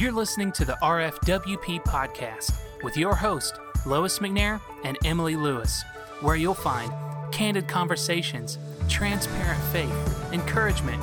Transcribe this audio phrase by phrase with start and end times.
[0.00, 5.84] You're listening to the RFWP podcast with your host, Lois McNair and Emily Lewis,
[6.22, 6.90] where you'll find
[7.34, 8.56] candid conversations,
[8.88, 11.02] transparent faith, encouragement,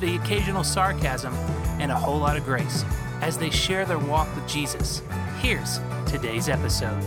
[0.00, 1.32] the occasional sarcasm,
[1.78, 2.84] and a whole lot of grace
[3.20, 5.02] as they share their walk with Jesus.
[5.40, 7.00] Here's today's episode.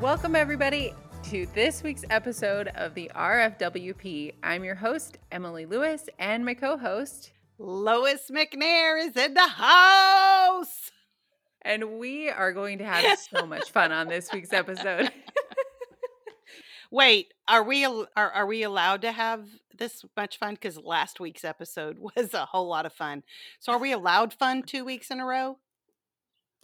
[0.00, 0.94] Welcome, everybody,
[1.30, 4.34] to this week's episode of the RFWP.
[4.42, 10.90] I'm your host, Emily Lewis, and my co host, Lois McNair is in the house.
[11.60, 15.12] And we are going to have so much fun on this week's episode.
[16.90, 19.46] Wait, are we are are we allowed to have
[19.76, 20.54] this much fun?
[20.54, 23.22] Because last week's episode was a whole lot of fun.
[23.58, 25.58] So are we allowed fun two weeks in a row?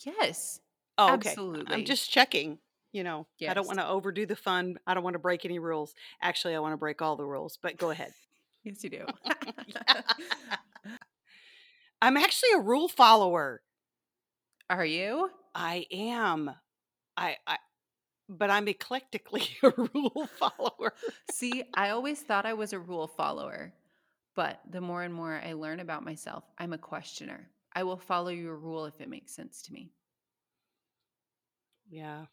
[0.03, 0.61] Yes.
[0.97, 1.29] Oh, okay.
[1.29, 1.75] Absolutely.
[1.75, 2.59] I'm just checking.
[2.93, 4.79] You know, I don't want to overdo the fun.
[4.87, 5.95] I don't want to break any rules.
[6.23, 7.59] Actually, I want to break all the rules.
[7.61, 8.15] But go ahead.
[8.67, 9.07] Yes, you do.
[12.03, 13.63] I'm actually a rule follower.
[14.69, 15.31] Are you?
[15.55, 16.51] I am.
[17.17, 17.59] I, I
[18.29, 20.93] but I'm eclectically a rule follower.
[21.31, 23.73] See, I always thought I was a rule follower,
[24.35, 27.49] but the more and more I learn about myself, I'm a questioner.
[27.75, 29.93] I will follow your rule if it makes sense to me.
[31.89, 32.27] Yeah.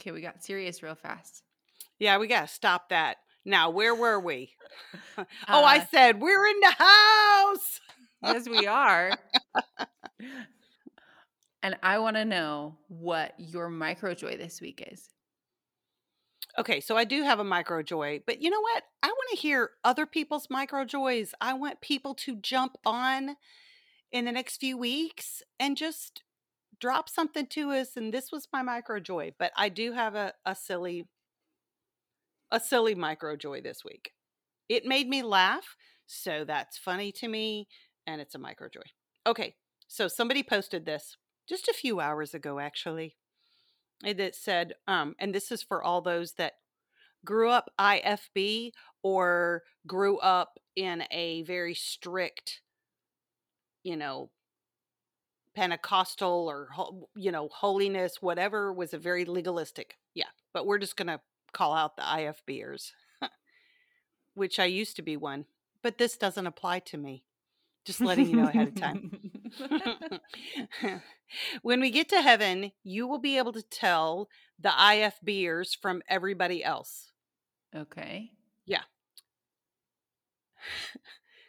[0.00, 1.42] Okay, we got serious real fast.
[1.98, 3.18] Yeah, we got to stop that.
[3.44, 4.52] Now, where were we?
[5.18, 7.80] oh, I Uh, said we're in the house.
[8.22, 9.12] Yes, we are.
[11.62, 15.08] and I want to know what your micro joy this week is.
[16.58, 18.82] Okay, so I do have a micro joy, but you know what?
[19.02, 21.32] I want to hear other people's micro joys.
[21.40, 23.36] I want people to jump on
[24.10, 26.22] in the next few weeks and just
[26.80, 27.96] drop something to us.
[27.96, 31.06] And this was my micro joy, but I do have a, a silly,
[32.50, 34.12] a silly micro joy this week.
[34.68, 37.68] It made me laugh, so that's funny to me,
[38.06, 38.82] and it's a micro joy.
[39.26, 39.54] Okay,
[39.88, 41.16] so somebody posted this
[41.48, 43.16] just a few hours ago, actually.
[44.04, 46.54] It said, um, and this is for all those that
[47.24, 48.72] grew up IFB
[49.02, 52.62] or grew up in a very strict,
[53.82, 54.30] you know,
[55.54, 56.68] Pentecostal or
[57.16, 59.96] you know holiness, whatever was a very legalistic.
[60.14, 61.20] Yeah, but we're just gonna
[61.52, 62.92] call out the IFBers,
[64.34, 65.46] which I used to be one,
[65.82, 67.24] but this doesn't apply to me.
[67.84, 69.40] Just letting you know ahead of time.
[71.62, 74.28] when we get to heaven, you will be able to tell
[74.58, 77.10] the IFBers from everybody else
[77.74, 78.30] okay.
[78.66, 78.82] Yeah.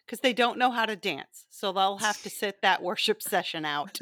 [0.06, 1.46] because they don't know how to dance.
[1.50, 3.98] So they'll have to sit that worship session out.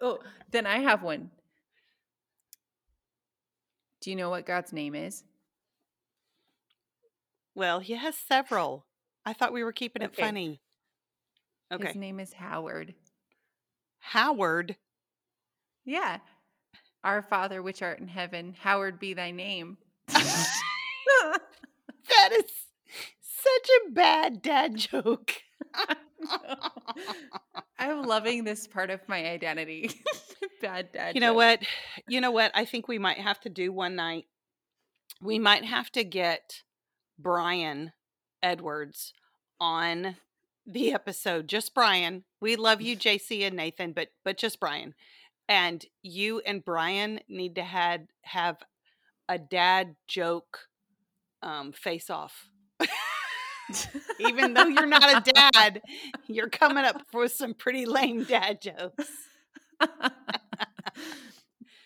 [0.00, 0.18] oh,
[0.50, 1.30] then I have one.
[4.04, 5.24] Do you know what God's name is?
[7.54, 8.84] well, he has several.
[9.24, 10.60] I thought we were keeping it funny.
[11.72, 11.86] Okay.
[11.86, 12.94] His name is Howard.
[14.00, 14.76] Howard.
[15.86, 16.18] Yeah.
[17.02, 19.78] Our Father which art in heaven, Howard be thy name.
[22.06, 22.44] That is
[23.22, 25.32] such a bad dad joke.
[27.78, 29.90] I'm loving this part of my identity.
[30.60, 31.14] Bad dad.
[31.14, 31.36] you know joke.
[31.36, 31.62] what?
[32.08, 32.52] You know what?
[32.54, 34.26] I think we might have to do one night.
[35.20, 36.62] We might have to get
[37.18, 37.92] Brian
[38.42, 39.12] Edwards
[39.60, 40.16] on
[40.66, 41.48] the episode.
[41.48, 42.24] Just Brian.
[42.40, 44.94] We love you, JC and Nathan, but but just Brian.
[45.48, 48.58] And you and Brian need to had have
[49.28, 50.68] a dad joke
[51.42, 52.48] um, face off.
[54.20, 55.82] Even though you're not a dad,
[56.26, 59.08] you're coming up with some pretty lame dad jokes.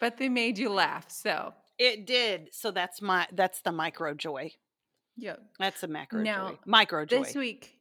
[0.01, 1.11] but they made you laugh.
[1.11, 2.49] So, It did.
[2.53, 4.53] So that's my that's the micro joy.
[5.17, 5.37] yeah.
[5.59, 6.59] That's a macro Now, joy.
[6.67, 7.23] Micro joy.
[7.25, 7.79] This week,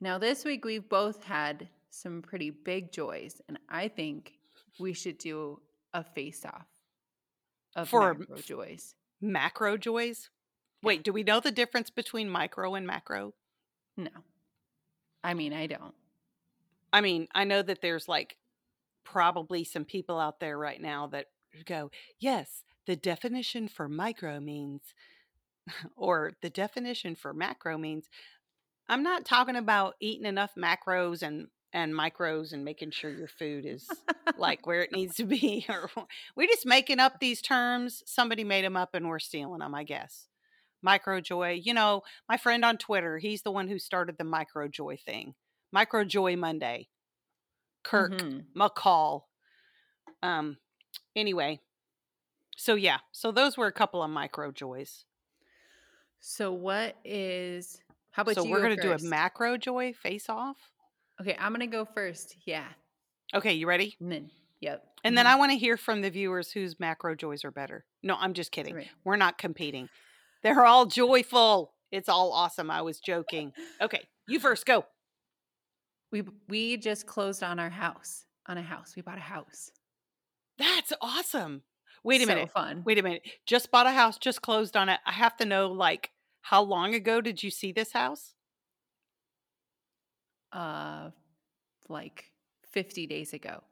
[0.00, 4.32] now this week we've both had some pretty big joys, and I think
[4.78, 5.60] we should do
[5.92, 6.66] a face-off
[7.76, 8.94] of For- macro joys.
[9.20, 10.30] macro joys.
[10.82, 13.34] Wait, do we know the difference between micro and macro?
[13.96, 14.10] No,
[15.22, 15.94] I mean I don't.
[16.92, 18.36] I mean, I know that there's like
[19.04, 21.26] probably some people out there right now that
[21.64, 24.82] go, yes, the definition for micro means,
[25.96, 28.08] or the definition for macro means.
[28.88, 33.64] I'm not talking about eating enough macros and and micros and making sure your food
[33.64, 33.88] is
[34.36, 35.64] like where it needs to be.
[35.68, 35.88] Or
[36.34, 38.02] we're just making up these terms.
[38.06, 40.26] Somebody made them up and we're stealing them, I guess.
[40.82, 41.60] Micro joy.
[41.62, 45.34] You know, my friend on Twitter, he's the one who started the micro joy thing.
[45.72, 46.88] Micro Joy Monday.
[47.82, 48.46] Kirk Mhm.
[48.56, 49.24] McCall.
[50.22, 50.58] Um
[51.14, 51.60] anyway.
[52.56, 55.04] So yeah, so those were a couple of micro joys.
[56.20, 57.80] So what is
[58.10, 60.56] how about So we're going to do a macro joy face off.
[61.20, 62.36] Okay, I'm gonna go first.
[62.44, 62.66] Yeah.
[63.34, 63.96] Okay, you ready?
[64.00, 64.30] And then
[64.60, 64.84] yep.
[65.04, 67.84] And then mhm, I want to hear from the viewers whose macro joys are better.
[68.02, 68.74] No, I'm just kidding.
[68.74, 68.88] right.
[69.04, 69.88] We're not competing.
[70.42, 71.74] They're all joyful.
[71.92, 72.70] It's all awesome.
[72.70, 73.52] I was joking.
[73.80, 74.84] Okay, you first go.
[76.12, 78.24] We we just closed on our house.
[78.46, 78.94] On a house.
[78.96, 79.70] We bought a house.
[80.58, 81.62] That's awesome.
[82.02, 82.50] Wait a So minute.
[82.50, 82.82] fun.
[82.84, 83.22] Wait a minute.
[83.46, 85.00] Just bought a house, just closed on it.
[85.06, 86.10] I have to know like
[86.42, 88.34] how long ago did you see this house?
[90.52, 91.10] Uh
[91.88, 92.32] like
[92.72, 93.62] 50 days ago.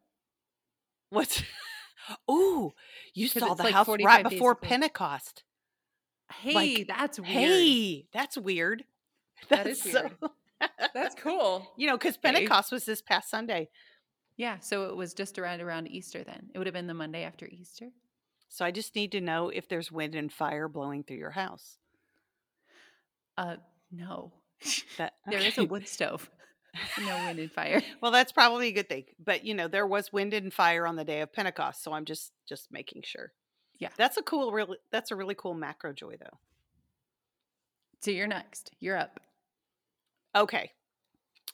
[1.10, 1.42] What?
[2.30, 2.72] Ooh,
[3.14, 4.54] you saw the like house right before.
[4.54, 5.44] Pentecost.
[6.32, 7.28] Hey, that's weird.
[7.30, 8.84] Hey, that's weird.
[9.50, 10.32] That is That's so- weird.
[10.92, 11.70] That's cool.
[11.76, 12.32] you know, because Okay.
[12.32, 13.68] Pentecost was this past Sunday.
[14.36, 16.50] Yeah, so it was just around around Easter then.
[16.52, 17.90] It would have been the Monday after Easter.
[18.48, 21.78] So I just need to know if there's wind and fire blowing through your house.
[23.36, 23.56] Uh
[23.92, 24.32] no.
[24.96, 26.28] That There is a wood stove.
[26.98, 27.82] No wind and fire.
[28.02, 29.04] Well, that's probably a good thing.
[29.24, 32.04] But you know, there was wind and fire on the day of Pentecost, so I'm
[32.04, 33.32] just just making sure.
[33.78, 33.88] Yeah.
[33.96, 36.38] That's a cool really that's a really cool macro joy though.
[38.00, 38.70] So you're next.
[38.80, 39.20] You're up.
[40.36, 40.72] Okay.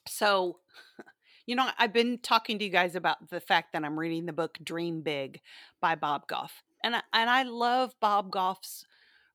[0.08, 0.58] So,
[1.46, 4.32] you know, I've been talking to you guys about the fact that I'm reading the
[4.32, 5.40] book Dream Big
[5.80, 6.62] by Bob Goff.
[6.82, 8.84] And I, and I love Bob Goff's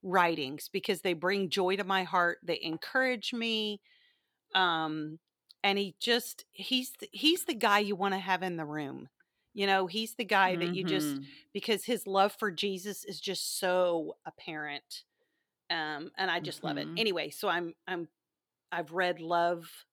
[0.03, 2.39] writings because they bring joy to my heart.
[2.43, 3.81] They encourage me.
[4.55, 5.19] Um
[5.63, 9.09] and he just he's the, he's the guy you want to have in the room.
[9.59, 11.25] You know, he's the guy that you just Mhm.
[11.51, 15.03] because his love for Jesus is just so apparent.
[15.69, 16.87] Um, and I just love it.
[16.87, 16.97] Mhm.
[16.97, 18.07] Anyway, so I'm I'm
[18.71, 19.85] I've read Love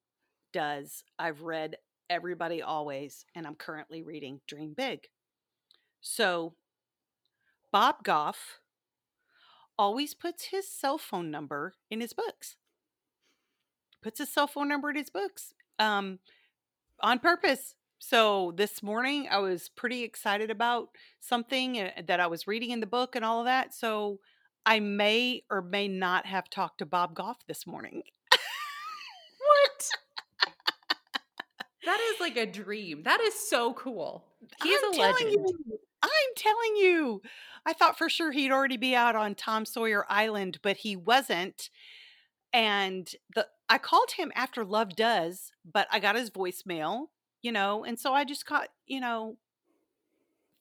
[0.53, 1.03] Does.
[1.19, 1.79] I've read
[2.09, 5.11] Everybody Always, and I'm currently reading Dream Big.
[6.01, 6.55] So
[7.73, 8.61] Bob Goff
[9.77, 12.57] always puts his cell phone number in his books.
[14.01, 15.55] Puts his cell phone number in his books.
[15.81, 16.21] Um
[17.01, 17.75] on purpose.
[17.99, 20.89] So this morning I was pretty excited about
[21.21, 23.75] something uh, that I was reading in the book and all of that.
[23.75, 24.21] So
[24.65, 28.03] I may or may not have talked to Bob Goff this morning.
[28.31, 29.91] What?
[31.85, 33.03] that is like a dream.
[33.05, 34.25] That is so cool.
[34.63, 35.47] He's I'm a telling legend.
[35.49, 37.23] you, I'm telling you.
[37.65, 41.71] I thought for sure he'd already be out on Tom Sawyer Island, but he wasn't.
[42.53, 47.07] And the I called him after Love Does, but I got his voicemail,
[47.43, 49.37] you know, and so I just caught you know,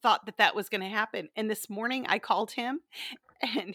[0.02, 1.28] thought that that was going to happen.
[1.36, 2.80] And this morning I called him
[3.42, 3.74] and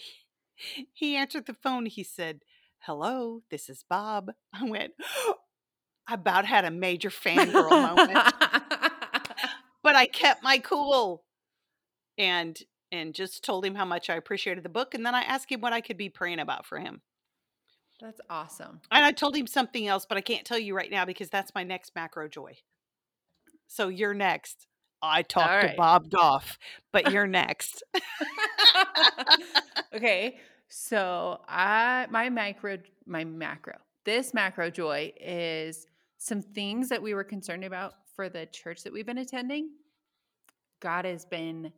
[0.56, 1.86] he, he answered the phone.
[1.86, 2.42] He said,
[2.80, 4.32] Hello, this is Bob.
[4.54, 4.94] I went,
[6.08, 8.12] I about had a major fangirl moment,
[9.84, 11.24] but I kept my cool
[12.18, 12.58] and
[12.92, 14.94] and just told him how much I appreciated the book.
[14.94, 17.02] And then I asked him what I could be praying about for him.
[18.02, 18.82] That's awesome.
[18.92, 21.56] And I told him something else, but I can't tell you right now because that's
[21.56, 22.58] my next macro joy.
[23.72, 24.68] So you're next.
[25.02, 25.74] I talked to.
[25.78, 26.60] Bob Goff,
[26.92, 27.82] but you're next.
[29.96, 30.40] okay.
[30.68, 33.78] So I my macro my macro.
[34.04, 35.88] This macro joy is
[36.18, 39.70] some things that we were concerned about for the church that we've been attending.
[40.82, 41.72] God has been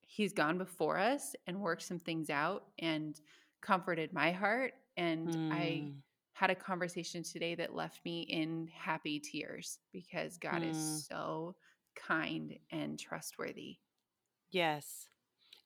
[0.00, 3.20] he's gone before us and worked some things out and
[3.60, 5.92] comforted my heart and I Mm,
[6.40, 10.64] had a conversation today that left me in happy tears because God Mm.
[10.64, 11.56] is so
[11.94, 13.78] kind and trustworthy.
[14.50, 15.08] yes.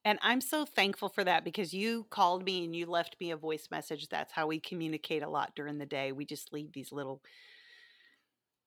[0.05, 3.37] And I'm so thankful for that because you called me and you left me a
[3.37, 4.09] voice message.
[4.09, 6.13] That's how we communicate a lot during the day.
[6.13, 7.23] We just leave these little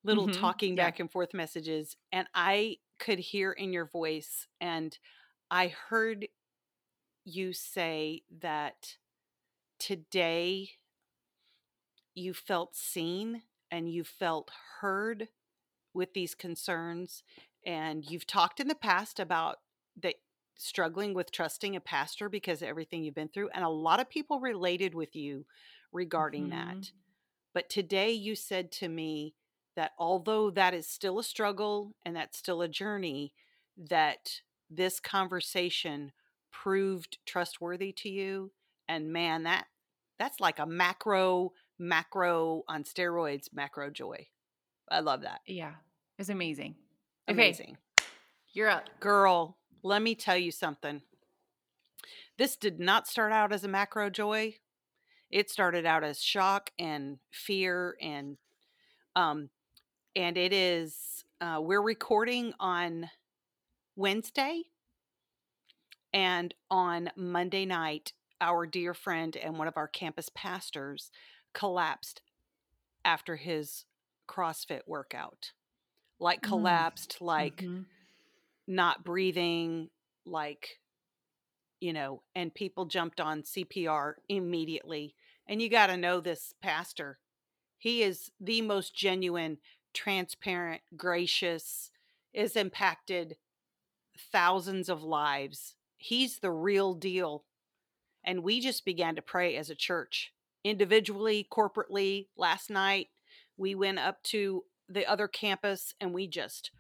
[0.04, 0.78] little Mhm, talking yeah.
[0.78, 4.98] back and forth messages and I could hear in your voice and
[5.52, 6.28] I heard
[7.26, 8.98] you say that
[9.80, 10.72] today
[12.18, 15.30] you felt seen and you felt heard
[15.94, 17.24] with these concerns
[17.66, 19.58] and you've talked in the past about
[20.02, 20.16] that
[20.56, 24.10] struggling with trusting a pastor because of everything you've been through and a lot of
[24.10, 25.46] people related with you
[25.92, 26.94] regarding that Mhm.
[27.54, 29.36] but today you said to me
[29.76, 33.34] that although that is still a struggle and that's still a journey
[33.78, 36.12] that this conversation
[36.52, 38.52] proved trustworthy to you
[38.88, 39.68] and man that
[40.18, 44.28] that's like a macro macro on steroids macro joy
[44.90, 45.74] i love that Yeah.
[46.20, 46.76] It's amazing.
[47.30, 47.34] Okay.
[47.34, 47.78] amazing
[48.54, 48.86] You're up.
[49.00, 51.02] girl let me tell you something
[52.38, 54.56] this did not start out as a macro joy
[55.30, 58.38] it started out as shock and fear and
[59.16, 59.50] um
[60.16, 63.10] and it is uh we're recording on
[63.96, 64.64] wednesday
[66.14, 71.12] and on monday night our dear friend and one of our campus pastors
[71.58, 72.22] collapsed
[73.06, 73.86] after his
[74.30, 75.54] CrossFit workout.
[76.20, 76.48] Like Mm.
[76.50, 77.86] collapsed, like Mhm.
[78.68, 79.90] not breathing,
[80.26, 80.80] like,
[81.80, 85.16] you know, and people jumped on CPR immediately.
[85.48, 87.20] And you got to know this pastor.
[87.78, 89.60] He is the most genuine,
[89.94, 91.92] transparent, gracious,
[92.34, 93.38] is impacted
[94.32, 95.76] thousands of lives.
[95.98, 97.46] He's the real deal.
[98.24, 100.34] And we just began to pray as a church,
[100.68, 102.28] individually, corporately.
[102.38, 103.08] Last night,
[103.58, 106.72] we went up to the other campus and we just,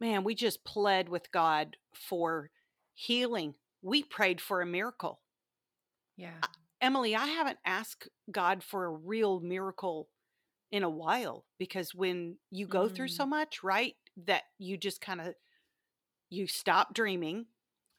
[0.00, 2.50] man, we just pled with God for
[2.94, 3.54] healing.
[3.82, 5.20] We prayed for a miracle.
[6.16, 6.40] Yeah.
[6.80, 10.08] Emily, I haven't asked God for a real miracle
[10.70, 13.94] in a while because when you go through so much, right,
[14.26, 15.34] that you just kind of
[16.30, 17.46] you stop dreaming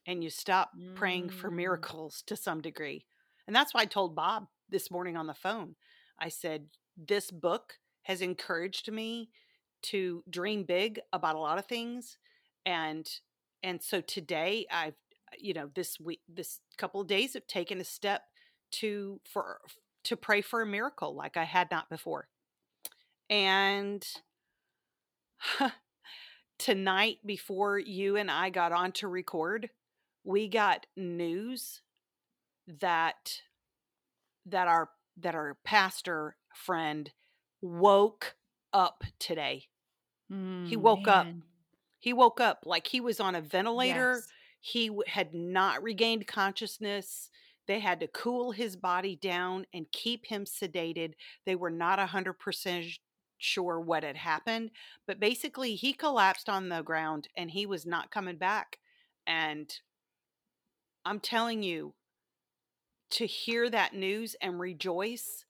[0.05, 1.55] and you stop praying for Mm.
[1.55, 3.05] miracles to some degree.
[3.47, 5.75] And that's why I told Bob this morning on the phone.
[6.19, 7.73] I said, This book
[8.03, 9.29] has encouraged me
[9.83, 12.17] to dream big about a lot of things.
[12.65, 13.07] And
[13.63, 14.95] and so today I've
[15.39, 18.23] you know, this week this couple of days have taken a step
[18.71, 19.59] to for
[20.03, 22.27] to pray for a miracle like I had not before.
[23.29, 24.05] And
[26.59, 29.69] tonight before you and I got on to record,
[30.23, 31.81] we got news
[32.67, 33.41] that
[34.45, 37.12] that our that our pastor friend
[37.62, 38.36] woke
[38.74, 39.67] up today.
[40.63, 41.36] He Mm, woke up.
[42.00, 44.25] He woke up like he was on a ventilator.
[44.25, 44.34] Yes.
[44.62, 47.29] He w- had not regained consciousness.
[47.67, 51.15] They had to cool his body down and keep him sedated.
[51.45, 53.00] They were not 100%
[53.38, 54.72] sure what had happened,
[55.07, 58.79] but basically he collapsed on the ground and he was not coming back.
[59.27, 59.74] And
[61.05, 61.95] I'm telling you,
[63.15, 65.45] to hear that news and rejoice,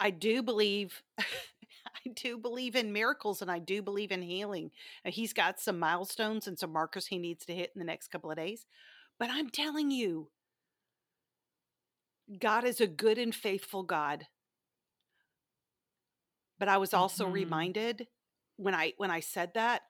[0.00, 1.02] I do believe.
[1.18, 4.70] I do believe in miracles and I do believe in healing.
[5.06, 8.08] Uh, He's got some milestones and some markers he needs to hit in the next
[8.08, 8.66] couple of days.
[9.18, 10.30] But I'm telling you,
[12.38, 14.26] God is a good and faithful God.
[16.58, 17.32] But I was also Mhm.
[17.32, 18.08] reminded
[18.56, 19.82] when I when I said that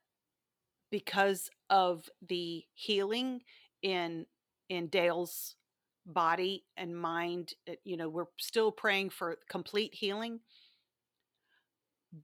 [0.91, 3.43] because of the healing
[3.83, 4.27] in
[4.69, 5.57] in Dale's
[6.07, 10.41] body and mind, uh, you know, we're still praying for complete healing.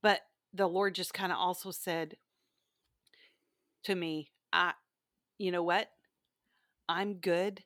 [0.03, 0.23] But
[0.55, 2.17] the Lord just kind of also said
[3.85, 4.75] to me, I
[5.39, 5.91] you know what?
[6.89, 7.65] I'm good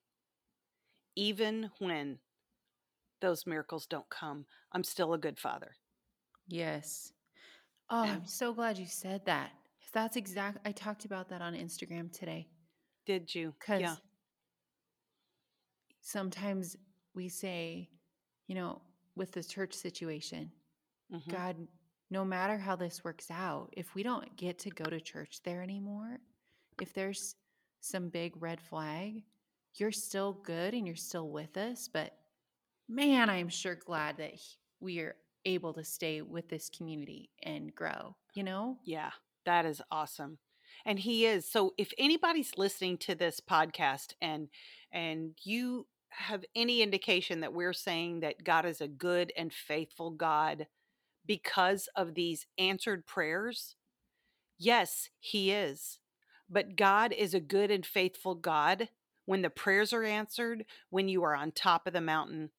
[1.16, 2.21] even when
[3.21, 4.47] those miracles don't come.
[4.71, 5.76] I'm still a good father.
[6.49, 7.12] Yes.
[7.90, 9.52] Oh, And I'm so glad you said that.
[9.80, 10.59] 'Cause That's exact.
[10.66, 12.49] I talked about that on Instagram today.
[13.06, 13.54] did you?
[13.59, 13.97] Because Yeah.
[16.04, 16.76] Sometimes
[17.14, 17.88] we say,
[18.46, 18.82] you know,
[19.16, 20.52] with the church situation,
[21.12, 21.28] mhm.
[21.28, 21.66] God,
[22.11, 25.62] no matter how this works out, if we don't get to go to church there
[25.62, 26.18] anymore,
[26.80, 27.34] if there's
[27.80, 29.25] some big red flag,
[29.76, 31.88] you're still good and you're still with us.
[31.88, 32.12] But
[32.88, 34.34] man, I'm sure glad that
[34.80, 38.78] we are able to stay with this community and grow, you know?
[38.84, 39.11] Yeah,
[39.46, 40.38] that is awesome.
[40.84, 41.50] And he is.
[41.50, 44.49] So if anybody's listening to this podcast and
[44.92, 50.11] and you have any indication that we're saying that God is a good and faithful
[50.11, 50.66] God
[51.26, 53.76] because of these answered prayers,
[54.59, 55.99] yes, he is.
[56.49, 58.88] But God is a good and faithful God
[59.25, 62.50] when the prayers are answered, when you are on top of the mountain.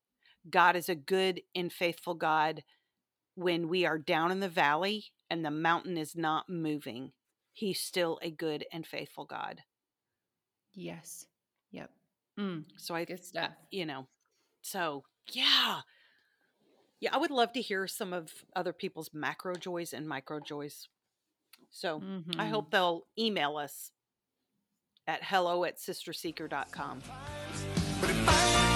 [0.50, 2.64] God is a good and faithful God
[3.36, 7.12] when we are down in the valley and the mountain is not moving.
[7.54, 9.62] He's still a good and faithful God.
[10.74, 11.26] Yes.
[12.38, 12.46] Yep.
[12.48, 13.52] Mm, So I, good stuff.
[13.72, 14.08] you know,
[14.62, 15.82] so yeah.
[17.02, 20.88] Yeah, I would love to hear some of other people's macro joys and micro joys.
[21.70, 22.02] So
[22.38, 22.50] I Mhm.
[22.50, 23.92] hope they'll email us
[25.08, 27.02] at hello at sisterseeker.com.
[28.02, 28.75] But if I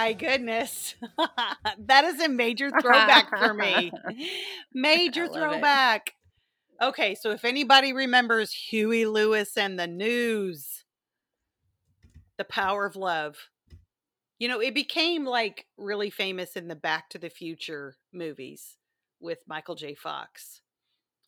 [0.00, 0.94] my goodness.
[1.78, 3.92] that is a major throwback for me.
[4.74, 5.38] Major love it.
[5.38, 6.14] throwback.
[6.82, 10.84] Okay, so if anybody remembers Huey Lewis and the news,
[12.38, 13.36] The Power of Love.
[14.38, 18.78] You know, it became like really famous in the Back to the Future movies
[19.20, 19.94] with Michael J.
[19.94, 20.62] Fox.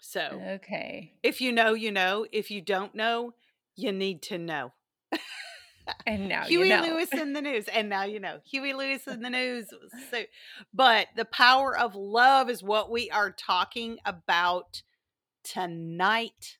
[0.00, 1.12] So, Okay.
[1.22, 2.26] if you know, you know.
[2.32, 3.34] If you don't know,
[3.76, 4.72] you need to know.
[6.06, 6.82] And now Huey you know.
[6.82, 9.66] Huey Lewis in the news, and now you know Huey Lewis in the news.
[10.10, 10.22] So,
[10.72, 14.82] but the power of love is what we are talking about
[15.42, 16.58] tonight.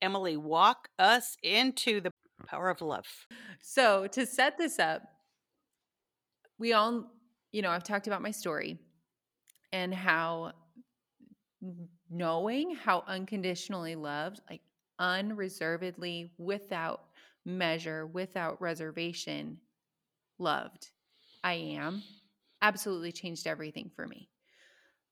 [0.00, 2.10] Emily, walk us into the
[2.46, 3.06] power of love.
[3.60, 5.02] So to set this up,
[6.58, 7.10] we all,
[7.52, 8.78] you know, I've talked about my story
[9.72, 10.52] and how
[12.10, 14.60] knowing how unconditionally loved, like
[14.98, 17.02] unreservedly, without
[17.44, 19.58] measure, without reservation,
[20.38, 20.90] loved
[21.44, 22.02] I am,
[22.62, 24.28] absolutely changed everything for me.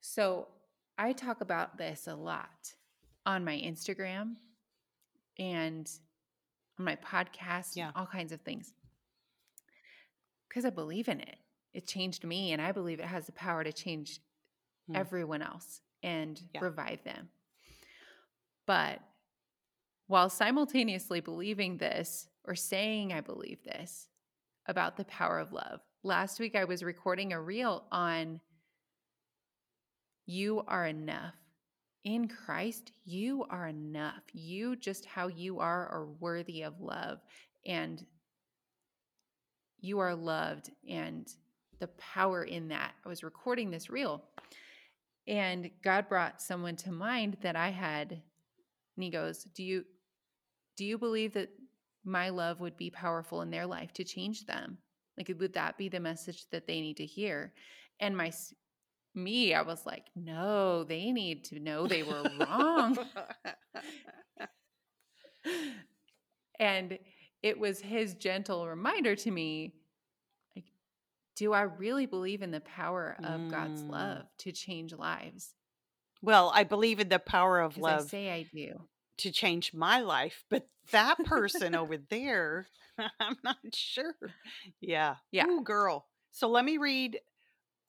[0.01, 0.49] So
[0.99, 2.75] I talk about this a lot
[3.25, 4.35] on my Instagram
[5.39, 5.89] and
[6.79, 7.93] on my podcast, Yeah.
[7.95, 8.73] all kinds of things.
[10.49, 11.39] Because I believe in it.
[11.73, 14.21] It changed me, and I believe it has the power to change
[14.87, 14.97] Hmm.
[14.97, 16.61] everyone else and Yeah.
[16.63, 17.31] revive them.
[18.67, 19.01] But
[20.15, 24.07] while simultaneously believing this or saying I believe this
[24.69, 28.41] about the power of love, last week I was recording a reel on
[30.25, 31.35] you are enough.
[32.05, 34.23] In Christ, you are enough.
[34.33, 37.19] You, just how you are, are worthy of love.
[37.67, 38.07] And
[39.81, 40.71] you are loved.
[40.89, 41.27] And
[41.81, 42.93] the power in that.
[43.05, 44.23] I was recording this reel,
[45.27, 48.13] and God brought someone to mind that I had.
[48.13, 49.85] And He goes, Do you
[50.77, 51.51] do you believe that
[52.05, 54.79] my love would be powerful in their life to change them?
[55.17, 57.53] Like, would that be the message that they need to hear?
[58.01, 58.33] And my
[59.15, 62.99] me, I was like, no, they need to know they were wrong.
[66.59, 66.99] and
[67.43, 69.75] it was his gentle reminder to me
[70.57, 70.65] like,
[71.37, 73.91] do I really believe in the power of God's Mm.
[73.91, 75.55] love to change lives?
[76.23, 78.81] well, I believe in the power of Because I love say I do.
[79.19, 82.69] To change my life, but that person over there,
[83.21, 84.15] I'm not sure.
[84.81, 85.17] Yeah.
[85.31, 85.47] Yeah.
[85.47, 86.09] Ooh, girl.
[86.31, 87.21] So let me read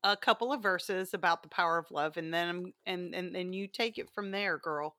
[0.04, 3.54] a couple of verses about the power of love and then I'm- and and then
[3.54, 4.97] you take it from there, girl.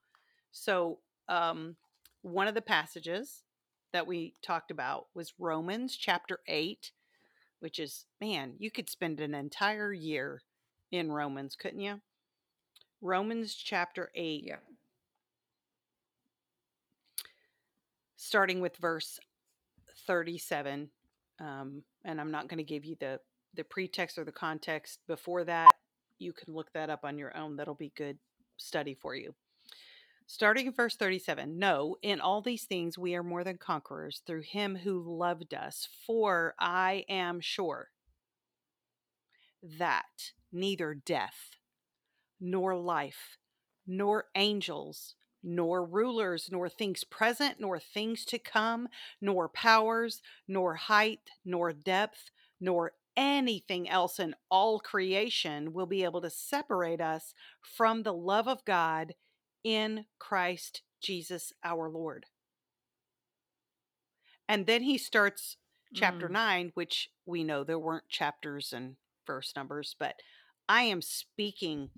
[0.52, 1.76] So, um
[2.22, 3.44] one of the passages
[3.92, 6.92] that we talked about was Romans chapter 8,
[7.60, 10.42] which is man, you could spend an entire year
[10.92, 12.02] in Romans, couldn't you?
[13.00, 14.58] Romans chapter 8 Yeah.
[18.16, 19.18] Starting with verse
[20.06, 20.90] 37
[21.40, 23.18] um, and i'm not going to give you the
[23.56, 25.72] the pretext or the context before that.
[26.18, 27.56] You can look that up on your own.
[27.56, 28.18] That'll be good
[28.56, 29.34] study for you.
[30.28, 34.42] Starting in verse 37 no in all these things we are more than conquerors through
[34.42, 37.90] him who loved us for i am sure
[39.78, 41.50] that neither death
[42.40, 43.38] nor life
[43.86, 45.14] nor angels
[45.46, 48.88] nor rulers, nor things present, nor things to come,
[49.20, 52.30] nor powers, nor height, nor depth,
[52.60, 57.32] nor anything else in all creation will be able to separate us
[57.62, 59.14] from the love of God
[59.64, 62.26] in Christ Jesus our Lord.
[64.48, 65.56] And then he starts
[65.94, 66.32] chapter Mm.
[66.32, 70.20] 9, which we know there weren't chapters and verse numbers, but
[70.68, 71.90] I am speaking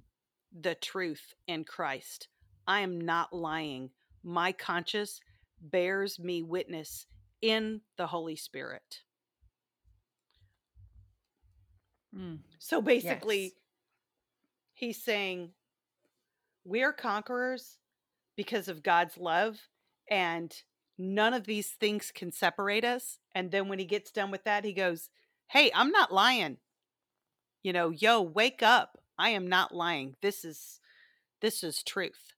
[0.52, 2.28] the truth in Christ.
[2.68, 3.90] I am not lying.
[4.22, 5.20] My conscience
[5.60, 7.06] bears me witness
[7.40, 9.00] in the Holy Spirit.
[12.14, 12.40] Mm.
[12.58, 13.52] So basically, Yes.
[14.74, 15.54] he's saying
[16.64, 17.78] we are conquerors
[18.36, 19.58] because of God's love,
[20.10, 20.54] and
[20.98, 23.18] none of these things can separate us.
[23.34, 25.08] And then when he gets done with that, he goes,
[25.48, 26.58] Hey, I'm not lying.
[27.62, 29.02] You know, yo, wake up.
[29.18, 30.16] I am not lying.
[30.20, 30.80] This is
[31.40, 32.32] this is truth.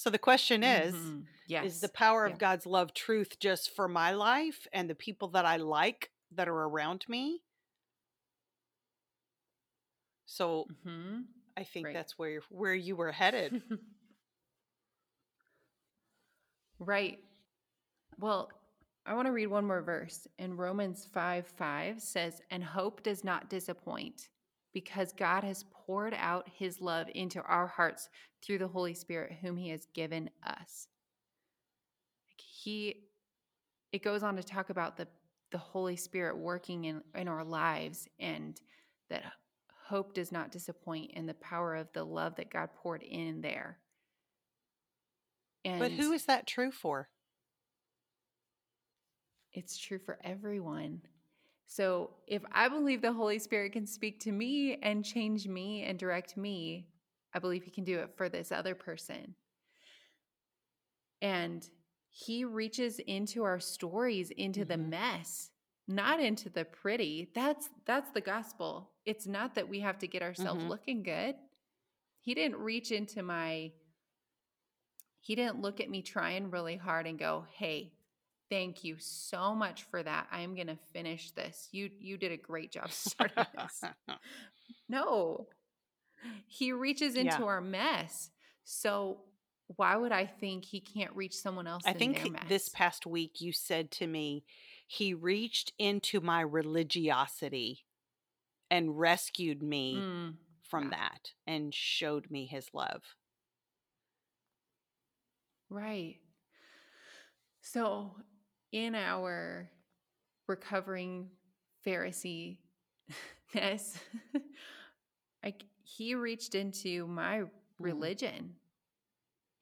[0.00, 1.26] So the question is, Mhm.
[1.46, 1.66] yes.
[1.66, 2.38] is the power of Yeah.
[2.38, 6.64] God's love truth just for my life and the people that I like that are
[6.68, 7.42] around me?
[10.26, 11.26] So Mhm.
[11.56, 11.92] I think Right.
[11.92, 13.52] that's where where you were headed.
[16.78, 17.18] right.
[18.18, 18.50] Well,
[19.06, 20.26] I want to read one more verse.
[20.38, 24.28] In Romans 5 5 says, And hope does not disappoint
[24.72, 28.08] because God has poured out his love into our hearts
[28.42, 30.88] through the Holy Spirit, whom he has given us.
[32.36, 32.96] He,
[33.92, 35.08] it goes on to talk about the,
[35.50, 38.60] the Holy Spirit working in, in our lives and
[39.08, 39.24] that
[39.88, 43.78] hope does not disappoint and the power of the love that God poured in there.
[45.64, 47.08] And but who is that true for?
[49.52, 51.02] it's true for everyone.
[51.70, 55.96] So if I believe the Holy Spirit can speak to me and change me and
[55.96, 56.88] direct me,
[57.32, 59.36] I believe he can do it for this other person.
[61.22, 61.70] And
[62.08, 64.88] he reaches into our stories, into the Mhm.
[64.88, 65.52] mess,
[65.86, 67.30] not into the pretty.
[67.34, 68.90] That's that's the gospel.
[69.04, 70.68] It's not that we have to get ourselves Mhm.
[70.68, 71.36] looking good.
[72.18, 73.74] He didn't reach into my
[75.20, 77.92] he didn't look at me trying really hard and go, "Hey,
[78.50, 80.28] thank you so much for that.
[80.32, 81.68] I am going to finish this.
[81.72, 83.88] You you did a great job starting this."
[84.88, 85.48] No.
[86.46, 87.44] He reaches into Yeah.
[87.44, 88.30] our mess.
[88.64, 89.24] So
[89.76, 93.40] why would I think he can't reach someone else I in think this past week
[93.40, 94.44] you said to me,
[94.86, 97.86] he reached into my religiosity
[98.70, 100.90] and rescued me Mm, from yeah.
[100.90, 103.16] that and showed me his love.
[105.70, 106.18] right.
[107.62, 108.16] So
[108.72, 109.70] in our
[110.46, 111.30] recovering
[111.86, 112.58] Pharisee
[113.54, 113.98] ness,
[115.44, 117.42] like he reached into my
[117.78, 118.54] religion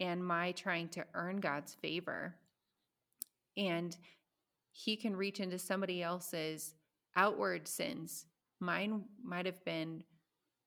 [0.01, 2.35] and my trying to earn God's favor.
[3.57, 3.97] And
[4.73, 6.75] he can reach into somebody else's
[7.17, 8.27] outward sins.
[8.61, 10.05] Mine might have been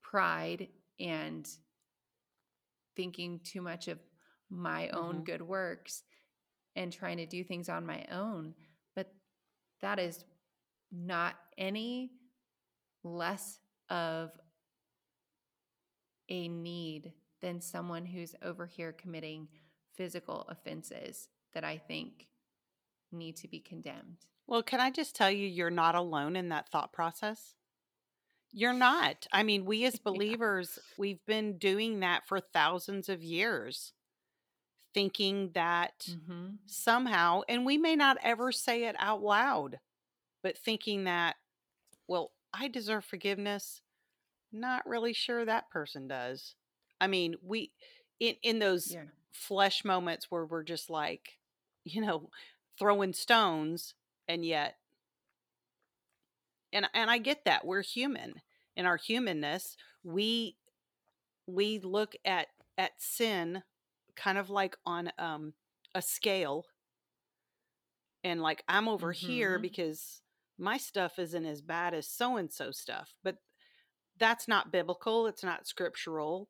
[0.02, 0.68] pride
[1.00, 1.48] and
[2.96, 4.00] thinking too much of
[4.50, 5.26] my own Mhm.
[5.26, 6.04] good works
[6.76, 8.54] and trying to do things on my own.
[8.96, 9.12] But
[9.82, 10.24] that is
[10.92, 12.12] not any
[13.04, 14.32] less of
[16.30, 19.48] a need than someone who's over here committing
[19.96, 22.28] physical offenses that I think
[23.12, 24.26] need to be condemned.
[24.48, 27.56] Well, can I just tell you, you're not alone in that thought process?
[28.54, 29.28] You're not.
[29.32, 30.12] I mean, we as Yeah.
[30.12, 33.94] believers, we've been doing that for thousands of years,
[34.94, 36.56] thinking that Mm-hmm.
[36.66, 39.80] somehow, and we may not ever say it out loud,
[40.44, 41.36] but thinking that,
[42.08, 43.82] well, I deserve forgiveness.
[44.52, 46.56] Not really sure that person does.
[47.00, 47.72] I mean, we
[48.20, 49.06] in in those Yeah.
[49.34, 51.38] flesh moments where we're just like,
[51.84, 52.30] you know,
[52.80, 53.94] throwing stones,
[54.28, 54.78] and yet,
[56.74, 58.42] and and I get that we're human.
[58.76, 60.56] In our humanness, we
[61.48, 63.64] we look at at sin
[64.22, 65.54] kind of like on um
[65.96, 66.66] a scale
[68.24, 69.62] and like I'm over here Mhm.
[69.64, 70.22] because
[70.58, 73.16] my stuff isn't as bad as so and so stuff.
[73.24, 73.38] But
[74.18, 76.50] that's not biblical, it's not scriptural.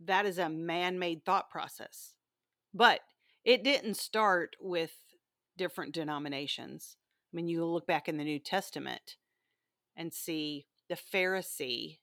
[0.00, 2.14] That is a man-made thought process.
[2.74, 3.00] But
[3.44, 4.92] it didn't start with
[5.56, 6.98] different denominations.
[7.32, 9.16] I mean, you look back in the New Testament
[9.96, 12.00] and see the Pharisee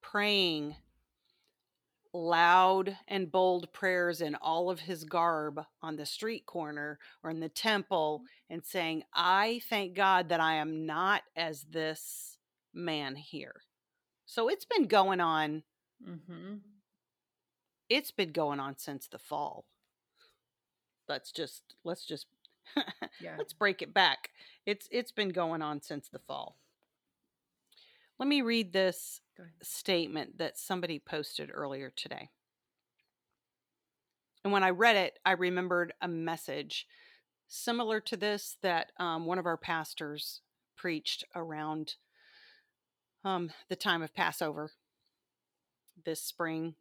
[0.00, 0.76] praying
[2.14, 7.40] loud and bold prayers in all of his garb on the street corner or in
[7.40, 12.38] the temple and saying, I thank God that I am not as this
[12.72, 13.62] man here.
[14.26, 15.64] So it's been going on,
[16.08, 16.56] Mm-hmm.
[17.88, 19.64] it's been going on since the fall.
[21.08, 22.26] Let's just let's just
[23.20, 23.34] Yeah.
[23.38, 24.30] let's break it back.
[24.66, 26.56] It's it's been going on since the fall.
[28.18, 29.20] Let me read this.
[29.62, 32.30] Statement that somebody posted earlier today.
[34.42, 36.86] And when I read it, I remembered a message
[37.48, 40.40] similar to this that um, one of our pastors
[40.76, 41.94] preached around
[43.24, 44.70] um, the time of Passover
[46.04, 46.74] this spring.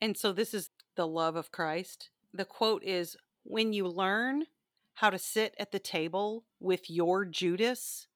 [0.00, 2.10] And so this is the love of Christ.
[2.32, 4.44] The quote is When you learn
[4.94, 8.08] how to sit at the table with your Judas,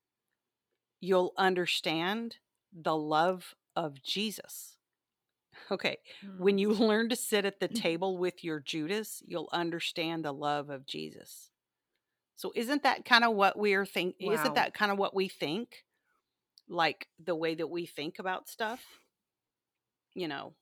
[1.00, 2.36] you'll understand
[2.72, 4.76] the love of Jesus.
[5.70, 5.98] Okay,
[6.38, 7.74] when you learn to sit at the Mhm.
[7.74, 11.50] table with your Judas, you'll understand the love of Jesus.
[12.36, 14.32] So isn't that kind of what we're think Wow.
[14.32, 15.84] isn't that kind of what we think?
[16.68, 18.84] Like the way that we think about stuff?
[20.14, 20.54] You know,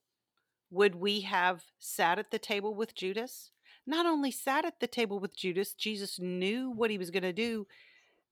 [0.71, 3.51] would we have sat at the table with Judas?
[3.87, 7.33] Not only sat at the table with Judas, Jesus knew what he was going to
[7.33, 7.67] do.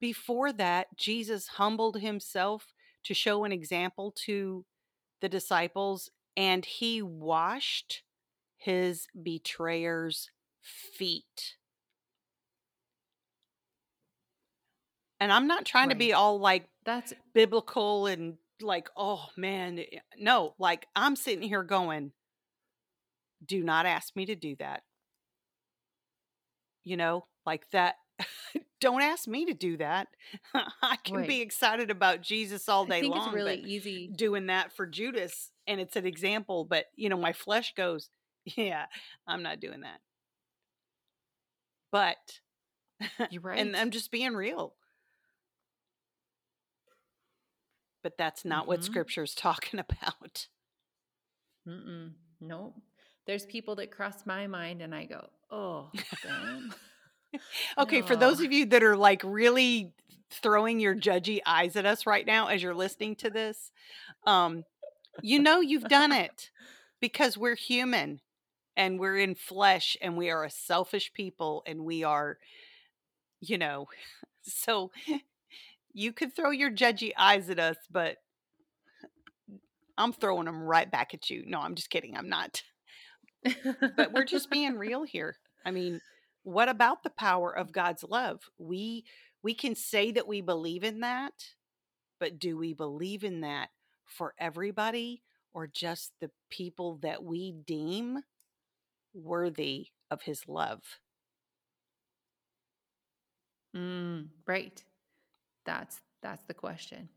[0.00, 2.74] Before that, Jesus humbled himself
[3.06, 4.64] to show an example to
[5.20, 8.02] the disciples, and he washed
[8.56, 10.30] his betrayer's
[10.62, 11.56] feet.
[15.18, 19.98] And I'm not trying to be all like That's biblical and like, oh man, eh,
[20.18, 22.12] no, like I'm sitting here going,
[23.44, 24.82] do not ask me to do that.
[26.84, 27.96] You know, like that.
[28.80, 30.08] Don't ask me to do that.
[30.82, 31.28] I can Right.
[31.28, 34.08] be excited about Jesus all day long, it's really easy.
[34.14, 38.08] doing that for Judas and it's an example, but you know, my flesh goes,
[38.44, 38.86] yeah,
[39.26, 40.00] I'm not doing that.
[41.92, 42.40] But,
[43.30, 43.58] You're right.
[43.58, 44.74] and I'm just being real.
[48.02, 48.84] But that's not what Mhm.
[48.84, 50.48] scripture's talking about.
[51.66, 52.12] Mm-mm.
[52.40, 52.74] Nope.
[53.26, 55.90] there's people that cross my mind and I go, oh,
[56.22, 56.72] them.
[57.78, 59.92] Okay, for those of you that are like really
[60.30, 63.70] throwing your judgy eyes at us right now as you're listening to this,
[64.26, 64.64] um,
[65.22, 66.50] you know you've done it
[67.00, 68.20] because we're human
[68.76, 72.38] and we're in flesh and we are a selfish people and we are,
[73.40, 73.86] you know,
[74.42, 74.90] so
[75.92, 78.18] you could throw your judgy eyes at us, but
[79.98, 81.44] I'm throwing them right back at you.
[81.46, 82.16] No, I'm just kidding.
[82.16, 82.62] I'm not.
[83.96, 85.36] but we're just being real here.
[85.64, 86.00] I mean,
[86.46, 88.42] what about the power of God's love?
[88.58, 89.04] We
[89.42, 91.34] we can say that we believe in that,
[92.20, 93.70] but do we believe in that
[94.04, 95.22] for everybody
[95.54, 98.20] or just the people that we deem
[99.14, 100.82] worthy of his love?
[103.76, 104.82] Mm, right.
[105.64, 107.08] That's that's the question.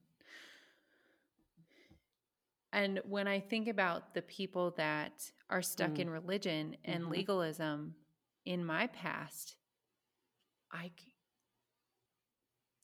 [2.73, 5.99] And when I think about the people that are stuck Mm.
[5.99, 7.09] in religion and Mhm.
[7.09, 7.95] legalism
[8.49, 9.55] in my past,
[10.71, 10.89] I,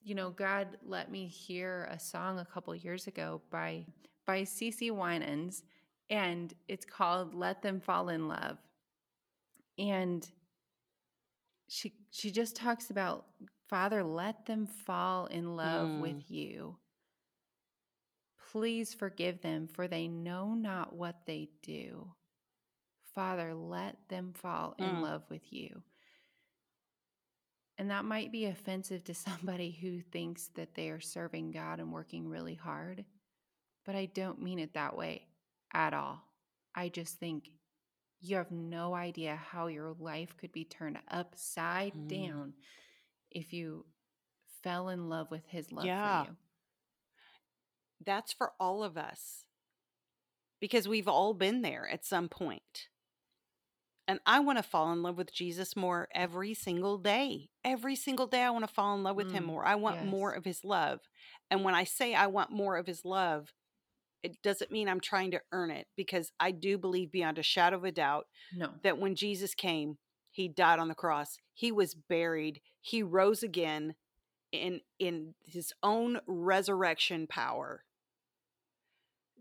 [0.03, 3.85] you know, God let me hear a song a couple years ago by
[4.27, 5.63] by CeCe Winans
[6.11, 8.57] and it's called Let Them Fall in Love.
[9.79, 10.29] And
[11.67, 13.25] she she just talks about
[13.67, 16.01] Father, let them fall in love Mm.
[16.01, 16.77] with you.
[18.51, 22.13] Please forgive them, for they know not what they do.
[23.15, 25.01] Father, let them fall in Mm.
[25.01, 25.81] love with you.
[27.77, 29.13] And that might be offensive to
[29.59, 33.05] somebody who thinks that they are serving God and working really hard,
[33.85, 35.27] but I don't mean it that way
[35.73, 36.21] at all.
[36.75, 37.49] I just think
[38.21, 42.07] you have no idea how your life could be turned upside Mm.
[42.07, 42.53] down
[43.31, 43.85] if you
[44.63, 46.23] fell in love with his love Yeah.
[46.25, 46.37] for you.
[48.05, 49.45] That's for all of us
[50.59, 52.89] because we've all been there at some point.
[54.07, 57.49] And I want to fall in love with Jesus more every single day.
[57.63, 59.65] Every single day, I want to fall in love with him Mm, more.
[59.65, 61.01] I want more of his love.
[61.49, 63.53] And when I say I want more of his love,
[64.23, 67.77] it doesn't mean I'm trying to earn it because I do believe beyond a shadow
[67.77, 68.73] of a doubt No.
[68.83, 69.97] that when Jesus came,
[70.31, 73.95] he died on the cross, he was buried, he rose again
[74.51, 77.83] in in his own resurrection power.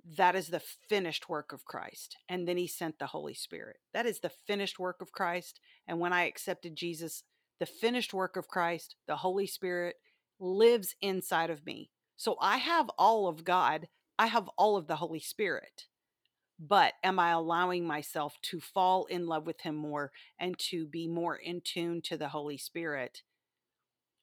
[0.05, 2.17] That is the finished work of Christ.
[2.29, 3.77] And then he sent the Holy Spirit.
[3.95, 5.61] That is the finished work of Christ.
[5.89, 7.23] And when I accepted Jesus,
[7.59, 9.97] the finished work of Christ, the Holy Spirit
[10.39, 11.91] lives inside of me.
[12.17, 13.89] So I have all of God,
[14.19, 15.87] I have all of the Holy Spirit.
[16.59, 21.09] But am I allowing myself to fall in love with him more and to be
[21.09, 23.23] more in tune to the Holy Spirit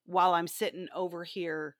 [0.05, 1.75] while I'm sitting over here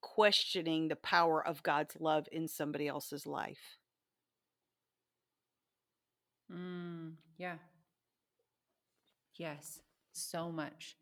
[0.00, 3.78] questioning the power of God's love in somebody else's life?
[6.52, 7.56] Mm, yeah.
[9.34, 9.80] Yes,
[10.12, 10.96] so much.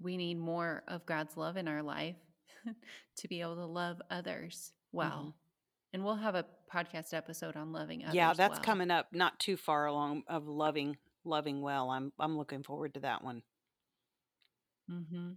[0.00, 2.16] We need more of God's love in our life
[3.16, 5.34] to be able to love others well.
[5.92, 8.10] And we'll have a podcast episode on loving others.
[8.10, 8.16] Mm-hmm.
[8.16, 8.64] yeah, that's well.
[8.64, 11.90] coming up not too far along of loving loving well.
[11.90, 13.42] I'm I'm looking forward to that one.
[14.88, 15.32] hmm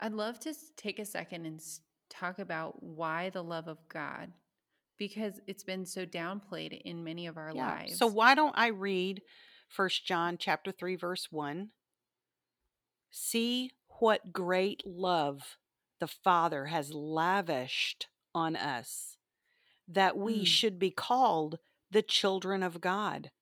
[0.00, 1.62] I'd love to take a second and
[2.08, 4.32] talk about why the love of God,
[4.98, 7.68] because it's been so downplayed in many of our Yeah.
[7.68, 7.96] lives.
[7.98, 9.22] So why don't I read
[9.68, 11.72] First John chapter 3 verse 1?
[13.10, 15.58] See what great love
[15.98, 19.16] the Father has lavished on us
[19.86, 20.46] that we Mm.
[20.46, 21.58] should be called
[21.90, 23.32] the children of God.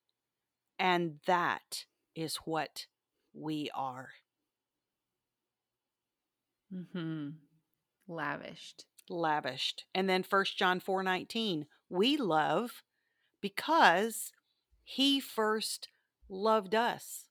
[0.78, 2.86] And that is what
[3.32, 4.14] we are.
[6.70, 7.31] Hmm
[8.09, 8.87] lavished.
[9.11, 9.85] Lavished.
[9.94, 12.83] And then First John 4:19, we love
[13.40, 14.33] because
[14.85, 15.88] he first
[16.28, 17.28] loved us.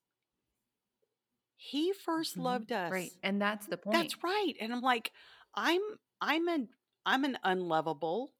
[1.57, 2.43] He 1st Mhm.
[2.43, 2.91] loved us.
[2.91, 3.13] Right.
[3.21, 3.93] And that's the point.
[3.93, 4.53] That's right.
[4.59, 5.11] And I'm like,
[5.53, 5.81] I'm
[6.21, 6.69] I'm an
[7.05, 8.33] I'm an unlovable.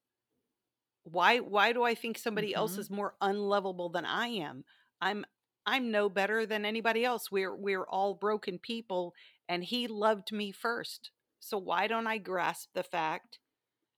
[1.04, 2.78] Why why do I think somebody else Mhm.
[2.78, 4.64] is more unlovable than I am?
[5.00, 5.24] I'm
[5.66, 7.30] I'm no better than anybody else.
[7.30, 9.14] We're we're all broken people
[9.48, 11.10] and he loved me first.
[11.40, 13.38] So why don't I grasp the fact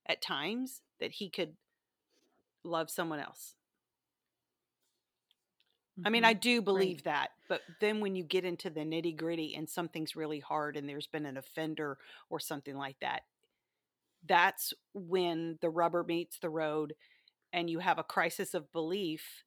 [0.07, 1.57] at times that he could
[2.63, 3.55] love someone else?
[6.03, 6.39] I mean, I Mhm.
[6.39, 10.39] do believe that, but then when you get into the nitty gritty and something's really
[10.39, 11.97] hard and there's been an offender
[12.29, 13.23] or something like that,
[14.23, 16.93] that's when the rubber meets the road
[17.53, 19.43] and you have a crisis of belief.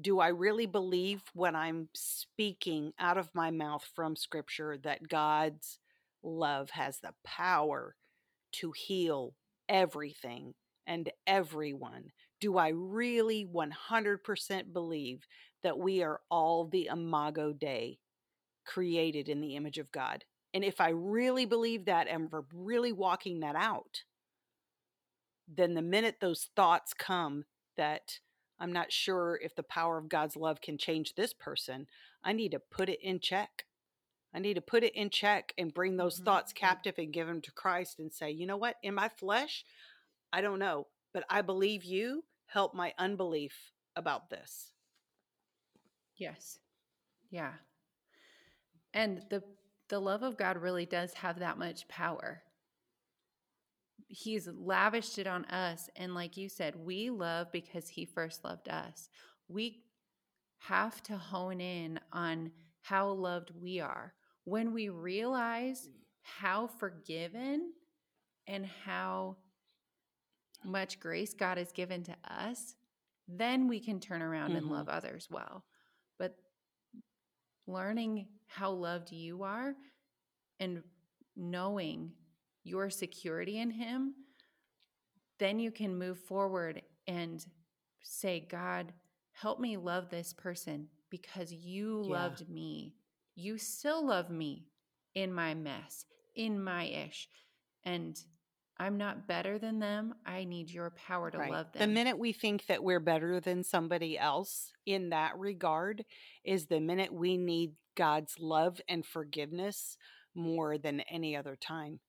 [0.00, 5.78] Do I really believe when I'm speaking out of my mouth from scripture that God's
[6.22, 7.94] love has the power
[8.54, 9.34] to heal
[9.68, 10.54] everything
[10.86, 15.26] and everyone, do I really 100% believe
[15.62, 17.98] that we are all the imago Dei
[18.66, 20.24] created in the image of God?
[20.52, 24.02] And if I really believe that and we're really walking that out,
[25.48, 27.44] then the minute those thoughts come
[27.76, 28.18] that
[28.60, 31.86] I'm not sure if the power of God's love can change this person,
[32.22, 33.66] I need to put it in check.
[34.34, 36.24] I need to put it in check and bring those Mhm.
[36.24, 38.78] thoughts captive and give them to Christ and say, you know what?
[38.82, 39.64] In my flesh,
[40.32, 42.24] I don't know, but I believe you.
[42.46, 44.72] Help my unbelief about this.
[46.16, 46.60] Yes.
[47.30, 47.54] Yeah.
[48.94, 49.44] And the
[49.88, 52.43] the love of God really does have that much power.
[54.06, 58.68] He's lavished it on us and like you said, we love because he first loved
[58.68, 59.08] us.
[59.48, 59.82] We
[60.58, 64.14] have to hone in on how loved we are.
[64.44, 65.88] When we realize
[66.22, 67.72] how forgiven
[68.46, 69.36] and how
[70.64, 72.74] much grace God has given to us,
[73.28, 74.70] then we can turn around and Mhm.
[74.70, 75.64] love others well.
[76.18, 76.38] But
[77.66, 79.76] learning how loved you are
[80.60, 80.82] and
[81.36, 82.14] knowing
[82.64, 84.14] your security in Him,
[85.38, 87.44] then you can move forward and
[88.02, 88.92] say, God,
[89.32, 92.24] help me love this person because you Yeah.
[92.24, 92.96] loved me.
[93.34, 94.66] You still love me
[95.14, 97.28] in my mess, in my ish.
[97.84, 98.18] And
[98.78, 100.14] I'm not better than them.
[100.26, 101.80] I need your power to love them.
[101.80, 106.04] The minute we think that we're better than somebody else in that regard
[106.44, 109.96] is the minute we need God's love and forgiveness
[110.34, 112.00] more than any other time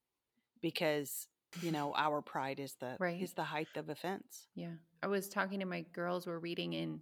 [0.66, 1.28] because
[1.62, 3.22] you know our pride is the Right.
[3.22, 4.48] is the height of offense.
[4.56, 4.74] Yeah.
[5.04, 6.26] I was talking to my girls.
[6.26, 7.00] We're reading in,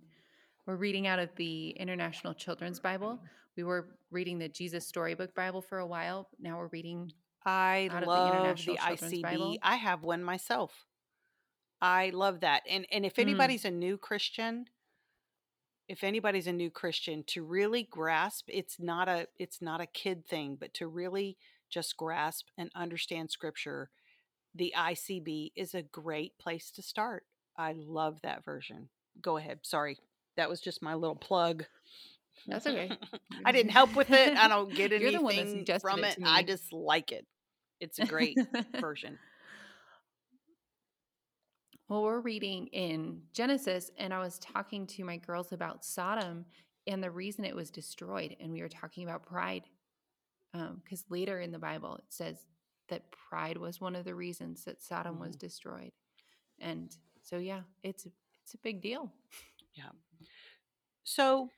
[0.65, 3.21] we're reading out of the International Children's Bible.
[3.56, 6.28] We were reading the Jesus Storybook Bible for a while.
[6.39, 7.13] Now we're reading,
[7.45, 9.21] I Out of the love International the ICB.
[9.21, 9.58] Bible?
[9.63, 10.86] I have one myself.
[11.82, 12.63] I love that.
[12.67, 13.21] And and if Mm.
[13.28, 14.65] anybody's a new Christian,
[15.88, 20.26] if anybody's a new Christian to really grasp it's not a it's not a kid
[20.26, 21.38] thing, but to really
[21.73, 23.89] just grasp and understand scripture,
[24.53, 27.23] the ICB is a great place to start.
[27.57, 28.89] I love that version.
[29.21, 29.59] Go ahead.
[29.63, 29.97] Sorry.
[30.38, 31.65] That was just my little plug.
[32.47, 32.91] That's okay.
[33.45, 34.38] I didn't help with it.
[34.38, 36.23] I don't get You're the one that anything from it it.
[36.25, 37.25] I just like it.
[37.79, 38.38] It's a great
[38.79, 39.17] version.
[41.89, 46.45] Well, we're reading in Genesis, and I was talking to my girls about Sodom
[46.88, 48.36] and the reason it was destroyed.
[48.39, 49.63] And we were talking about pride.
[50.53, 52.37] Um, because later in the Bible, it says
[52.89, 55.39] that pride was one of the reasons that Sodom was mm.
[55.39, 55.91] destroyed.
[56.59, 59.11] And so, yeah, it's, it's a big deal.
[59.73, 59.89] Yeah.
[61.03, 61.49] So,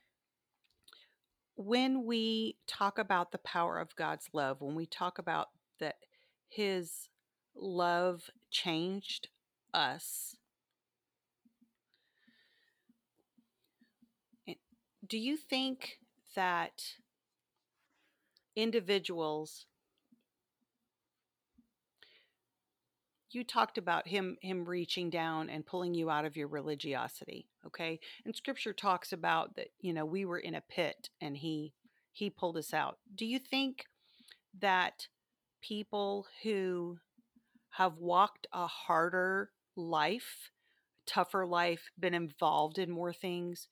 [1.56, 5.48] when we talk about the power of God's love, when we talk about
[5.80, 5.96] that
[6.48, 7.08] His
[7.54, 9.28] love changed
[9.74, 10.36] us,
[15.06, 15.98] do you think
[16.34, 16.82] that
[18.56, 19.66] individuals
[23.30, 28.00] you talked about him him reaching down and pulling you out of your religiosity okay?
[28.24, 31.72] And scripture talks about that you know we were in a pit and he
[32.12, 32.98] he pulled us out.
[33.14, 33.84] Do you think
[34.58, 35.06] that
[35.60, 36.98] people who
[37.70, 40.50] have walked a harder life
[41.06, 43.68] tougher life been involved in more things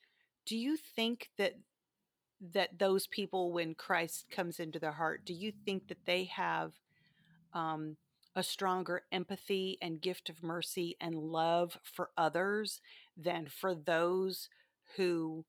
[0.47, 1.55] do you think that
[2.41, 6.73] that those people when christ comes into their heart do you think that they have
[7.53, 7.97] um,
[8.37, 12.81] a stronger empathy and gift of mercy and love for others
[13.17, 14.49] than for those
[14.97, 15.45] who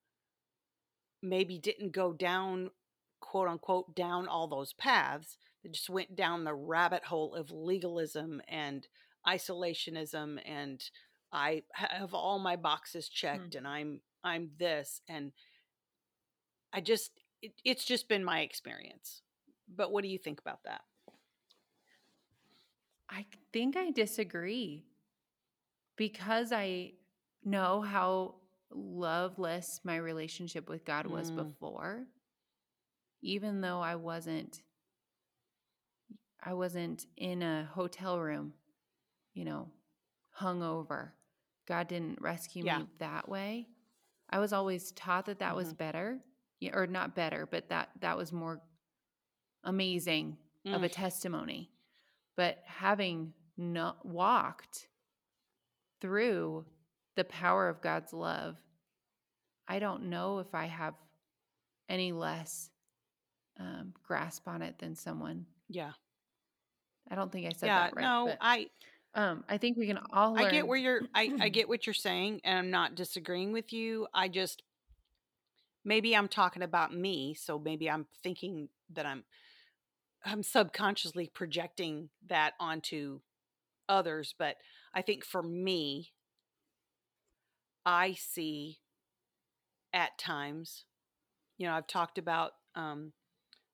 [1.22, 2.70] maybe didn't go down
[3.20, 8.42] quote unquote down all those paths that just went down the rabbit hole of legalism
[8.48, 8.88] and
[9.28, 10.84] isolationism and
[11.34, 15.32] i have all my boxes checked and i'm i'm this and
[16.76, 17.12] i just
[17.42, 19.24] it, it's just been my experience
[19.76, 20.82] but what do you think about that
[23.10, 24.84] I think I disagree
[25.96, 26.94] because I
[27.44, 28.36] know how
[28.72, 31.36] loveless my relationship with God was Mm.
[31.36, 32.08] before.
[33.22, 34.64] Even though I wasn't
[36.44, 38.54] I wasn't in a hotel room,
[39.34, 39.72] you know,
[40.40, 41.12] hungover.
[41.68, 42.80] God didn't rescue Yeah.
[42.80, 43.68] me that way.
[44.30, 46.20] I was always taught that that was better,
[46.74, 48.62] or not better, but that that was more
[49.64, 50.92] amazing of a Mm.
[50.92, 51.70] testimony.
[52.36, 54.88] But having not walked
[56.02, 56.66] through
[57.16, 58.58] the power of God's love,
[59.68, 60.96] I don't know if I have
[61.90, 62.70] any less
[63.58, 65.46] um, grasp on it than someone.
[65.70, 65.94] yeah
[67.10, 68.02] I don't think I said yeah that right.
[68.04, 68.68] no but- i
[69.14, 70.34] Um, I think we can all.
[70.34, 70.44] Learn.
[70.46, 73.72] I get where you're I, I get what you're saying and I'm not disagreeing with
[73.72, 74.08] you.
[74.14, 74.62] I just
[75.86, 79.26] maybe I'm talking about me, so maybe I'm thinking that I'm
[80.26, 83.22] I'm subconsciously projecting that onto
[83.90, 84.58] others, but
[84.94, 86.14] I think for me
[87.86, 88.82] I see
[89.94, 90.86] at times,
[91.58, 93.14] you know, I've talked about um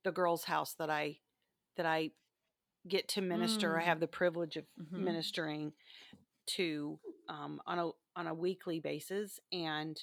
[0.04, 1.20] the girls' house that I
[1.78, 2.12] that I
[2.88, 3.80] get to minister.
[3.80, 3.86] I Mm.
[3.86, 4.98] have the privilege of Mhm.
[4.98, 5.74] ministering
[6.48, 7.00] to
[7.30, 10.02] um, on a on a weekly basis, and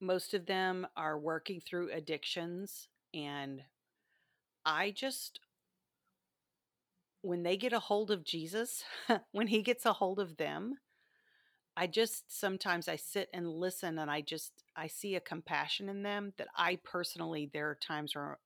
[0.00, 2.88] most of them are working through addictions.
[3.14, 3.62] And
[4.66, 5.40] I just,
[7.22, 8.84] when they get a hold of Jesus,
[9.32, 10.78] when He gets a hold of them,
[11.76, 16.02] I just sometimes I sit and listen, and I just I see a compassion in
[16.02, 18.38] them that I personally there are times where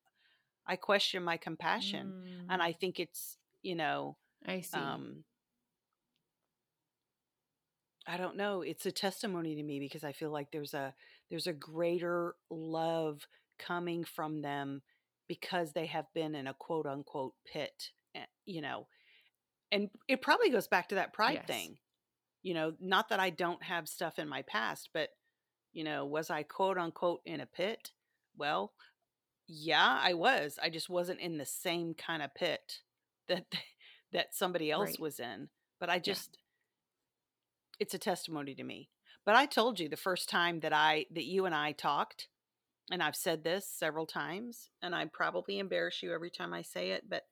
[0.67, 2.15] I question my compassion,
[2.49, 4.95] and Mm, I think it's you know I see.
[4.95, 5.25] um
[8.07, 10.95] i don't know it's a testimony to me because i feel like there's a
[11.31, 13.27] there's a greater love
[13.59, 14.83] coming from them
[15.29, 18.87] because they have been in a quote unquote pit eh, you know
[19.73, 21.47] and it probably goes back to that pride Yes.
[21.47, 21.79] thing
[22.43, 25.11] you know not that i don't have stuff in my past but
[25.73, 27.93] you know was i quote unquote in a pit
[28.37, 28.73] well
[29.47, 32.79] yeah i was i just wasn't in the same kind of pit
[33.29, 33.45] that
[34.13, 35.01] that somebody else Right.
[35.01, 36.39] was in but i just
[37.79, 38.89] it's a testimony to me
[39.31, 42.27] but i told you the first time that i that you and i talked
[42.91, 46.91] and i've said this several times and i probably embarrass you every time i say
[46.91, 47.23] it but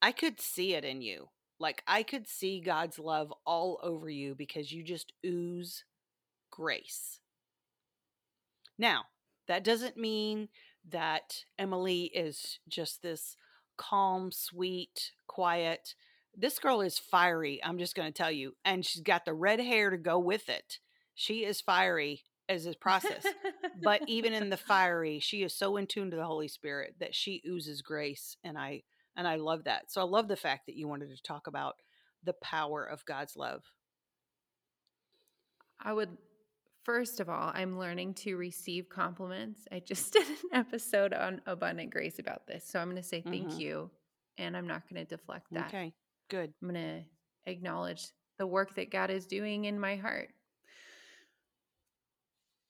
[0.00, 1.28] i could see it in you.
[1.58, 5.82] Like i could see god's love all over you because you just ooze
[6.52, 7.18] grace.
[8.78, 9.06] Now
[9.48, 10.50] that doesn't mean
[10.88, 13.36] that emily is just this
[13.76, 15.96] calm sweet quiet
[16.36, 19.58] this girl is fiery i'm just going to tell you and she's got the red
[19.58, 20.78] hair to go with it
[21.14, 23.24] she is fiery as a process
[23.82, 27.14] but even in the fiery she is so in tune to the holy spirit that
[27.14, 28.82] she oozes grace and i
[29.16, 31.76] and i love that so i love the fact that you wanted to talk about
[32.24, 33.62] the power of god's love
[35.84, 36.16] I would,
[36.84, 39.66] first of all, I'm learning to receive compliments.
[39.72, 42.64] I just did an episode on abundant grace about this.
[42.68, 43.58] So I'm going to say thank Mhm.
[43.58, 43.90] you.
[44.38, 45.66] And I'm not going to deflect that.
[45.66, 45.92] okay
[46.30, 48.06] good I'm going to acknowledge
[48.38, 50.30] the work that God is doing in my heart.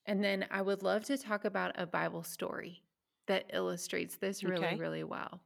[0.07, 2.83] And then I would love to talk about a Bible story
[3.27, 4.77] that illustrates this really, Okay.
[4.77, 5.41] really well.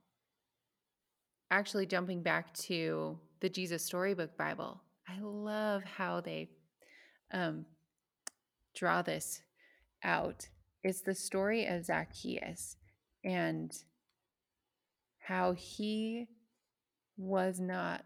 [1.50, 6.48] Actually, jumping back to the Jesus Storybook Bible, I love how they
[7.32, 7.66] um,
[8.74, 9.42] draw this
[10.02, 10.48] out.
[10.82, 12.76] It's the story of Zacchaeus
[13.24, 13.72] and
[15.18, 16.26] how he
[17.16, 18.04] was not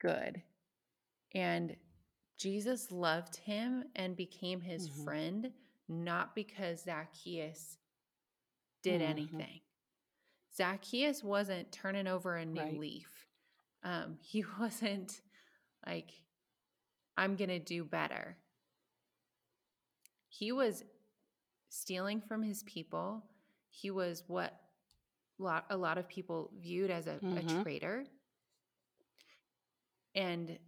[0.00, 0.42] good.
[1.34, 1.76] And
[2.42, 5.04] Jesus loved him and became his Mhm.
[5.04, 5.52] friend,
[5.88, 7.78] not because Zacchaeus
[8.82, 9.08] did Mhm.
[9.08, 9.60] anything.
[10.56, 12.78] Zacchaeus wasn't turning over a new Right.
[12.78, 13.28] leaf.
[13.84, 15.20] Um, he wasn't
[15.86, 16.10] like,
[17.16, 18.36] I'm going to do better.
[20.28, 20.84] He was
[21.68, 23.24] stealing from his people.
[23.70, 24.58] He was what
[25.38, 27.62] lot, a lot of people viewed as a, a Mhm.
[27.62, 28.04] traitor.
[30.14, 30.58] And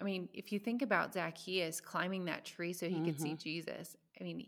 [0.00, 3.38] I mean, if you think about Zacchaeus climbing that tree so he could see Mhm.
[3.40, 4.46] Jesus, I mean,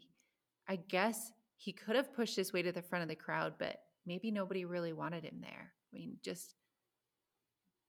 [0.68, 3.82] I guess he could have pushed his way to the front of the crowd, but
[4.06, 5.72] maybe nobody really wanted him there.
[5.92, 6.54] I mean, just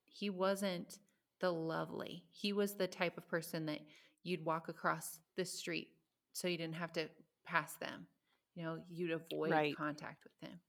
[0.08, 1.00] he wasn't
[1.40, 2.26] the lovely.
[2.32, 3.82] He was the type of person that
[4.24, 5.90] you'd walk across the street
[6.34, 7.10] so you didn't have to
[7.46, 8.08] pass them.
[8.56, 9.76] You know, you'd avoid Right.
[9.78, 10.60] contact with him.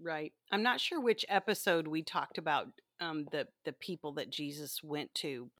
[0.00, 0.32] Right.
[0.52, 2.68] I'm not sure which episode we talked about
[3.00, 5.50] um, the the people that Jesus went to,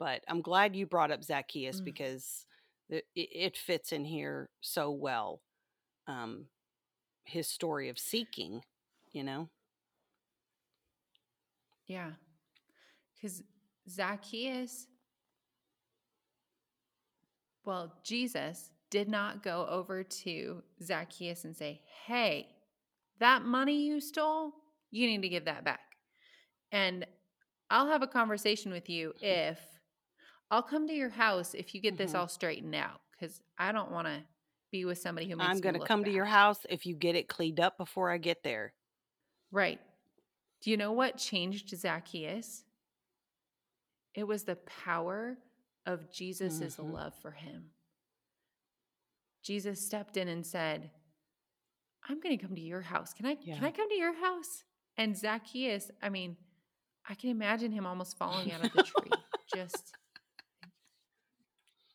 [0.00, 1.84] but I'm glad you brought up Zacchaeus Mm.
[1.84, 2.46] because
[2.88, 5.42] it, it it fits in here so well.
[6.08, 6.46] Um,
[7.24, 8.62] his story of seeking,
[9.12, 9.48] you know.
[11.86, 12.12] Yeah.
[13.14, 13.42] Because
[13.88, 14.86] Zacchaeus,
[17.64, 22.48] well, Jesus did not go over to Zacchaeus and say, Hey,
[23.20, 24.52] that money you stole,
[24.90, 25.80] you need to give that back.
[26.72, 27.06] And
[27.70, 29.58] I'll have a conversation with you if
[30.50, 32.18] I'll come to your house if you get this Mhm.
[32.20, 34.26] all straightened out because I don't want to
[34.70, 37.14] be with somebody who makes I'm going to come to your house if you get
[37.16, 38.74] it cleaned up before I get there.
[39.50, 39.80] Right.
[40.60, 42.64] Do you know what changed Zacchaeus?
[44.14, 45.38] It was the power
[45.86, 46.92] of Jesus' Mhm.
[46.92, 47.72] love for him.
[49.42, 50.90] Jesus stepped in and said,
[52.02, 53.12] I'm going to come to your house.
[53.14, 54.64] Can I can I come to your house?
[54.96, 56.36] And Zacchaeus, I mean,
[57.08, 59.92] I can imagine him almost falling out of the tree, just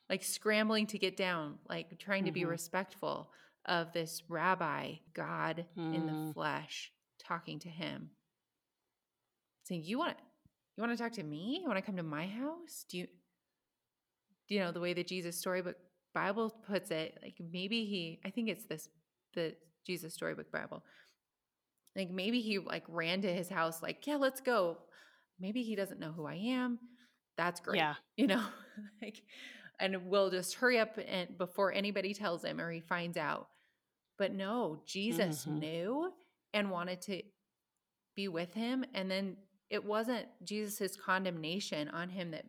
[0.09, 2.49] like scrambling to get down, like trying to be Mhm.
[2.49, 3.31] respectful
[3.65, 6.33] of this rabbi, God in the Mm.
[6.33, 8.11] flesh, talking to him,
[9.63, 10.17] saying, "You want
[10.77, 11.59] you want to talk to me?
[11.61, 12.83] You want to come to my house?
[12.89, 13.07] Do you,
[14.47, 15.77] do you know the way the Jesus storybook
[16.13, 17.17] Bible puts it?
[17.23, 18.89] Like maybe he, I think it's this
[19.33, 20.83] the Jesus storybook Bible.
[21.95, 24.77] Like maybe he like ran to his house, like, yeah, let's go.
[25.39, 26.77] Maybe he doesn't know who I am.
[27.37, 27.77] That's great.
[27.77, 27.95] Yeah.
[28.17, 28.45] You know,
[29.01, 29.23] like,
[29.79, 33.49] and we'll just hurry up and before anybody tells him or he finds out.
[34.17, 35.59] But no, Jesus Mhm.
[35.59, 36.13] knew
[36.53, 37.21] and wanted to
[38.15, 38.85] be with him.
[38.93, 39.37] And then
[39.69, 42.45] it wasn't Jesus' condemnation on him that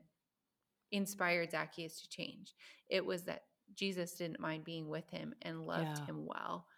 [0.92, 2.54] inspired Zacchaeus to change.
[2.88, 6.06] It was that Jesus didn't mind being with him and loved Yeah.
[6.06, 6.68] him well.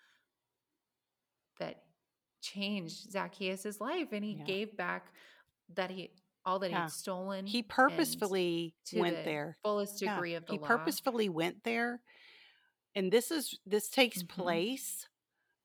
[1.58, 1.84] That
[2.40, 4.44] changed Zacchaeus' life and he Yeah.
[4.44, 5.12] gave back
[5.70, 6.10] that he
[6.48, 6.84] all that Yeah.
[6.84, 7.46] he'd stolen.
[7.46, 9.58] He purposefully to went the there.
[9.62, 10.66] Fullest Yeah, degree of the he law.
[10.66, 12.00] purposefully went there
[12.94, 14.28] and this is this takes Mhm.
[14.28, 15.08] place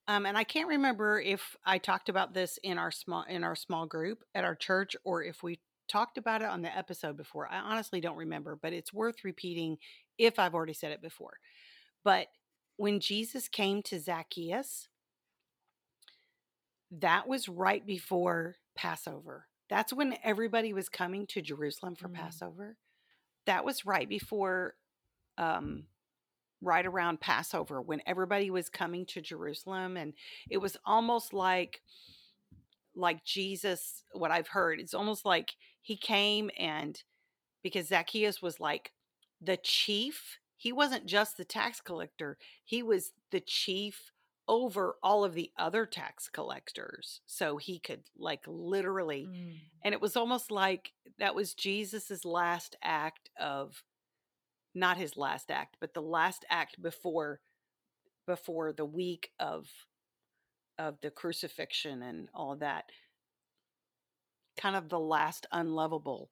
[0.08, 3.56] um and i can't remember if i talked about this in our small in our
[3.56, 7.48] small group at our church or if we talked about it on the episode before
[7.50, 9.78] i honestly don't remember but it's worth repeating
[10.18, 11.34] if i've already said it before
[12.04, 12.28] but
[12.76, 14.88] when jesus came to zacchaeus
[16.90, 22.14] that was right before passover that's when everybody was coming to jerusalem for Mm.
[22.14, 22.76] passover
[23.46, 24.74] that was right before
[25.38, 25.84] um
[26.62, 30.14] right around passover when everybody was coming to jerusalem and
[30.50, 31.82] it was almost like
[32.94, 37.02] like jesus what i've heard it's almost like he came and
[37.62, 38.92] because zacchaeus was like
[39.40, 44.10] the chief he wasn't just the tax collector he was the chief
[44.46, 49.58] over all of the other tax collectors so he could like literally Mm.
[49.82, 53.82] and it was almost like that was jesus's last act of
[54.74, 57.40] not his last act but the last act before
[58.26, 59.66] before the week of
[60.78, 62.90] of the crucifixion and all that
[64.56, 66.30] kind of the last unlovable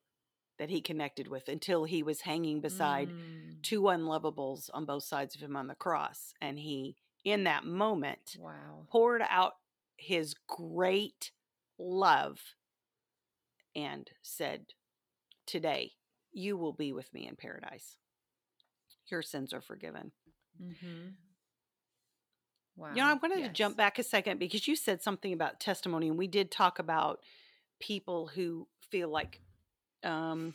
[0.59, 3.63] that he connected with until he was hanging beside Mm.
[3.63, 8.37] two unlovables on both sides of him on the cross and he in that moment
[8.39, 8.87] Wow.
[8.91, 9.55] poured out
[9.97, 11.31] his great
[11.79, 12.41] love
[13.75, 14.67] and said,
[15.47, 15.93] Today
[16.33, 17.99] you will be with me in paradise.
[19.09, 20.13] Your sins are forgiven.
[20.63, 21.09] Mm-hmm.
[22.77, 22.89] Wow.
[22.95, 26.09] You know, I wanted to jump back a second because you said something about testimony,
[26.09, 27.21] and we did talk about
[27.81, 29.41] people who feel like,
[30.03, 30.55] um,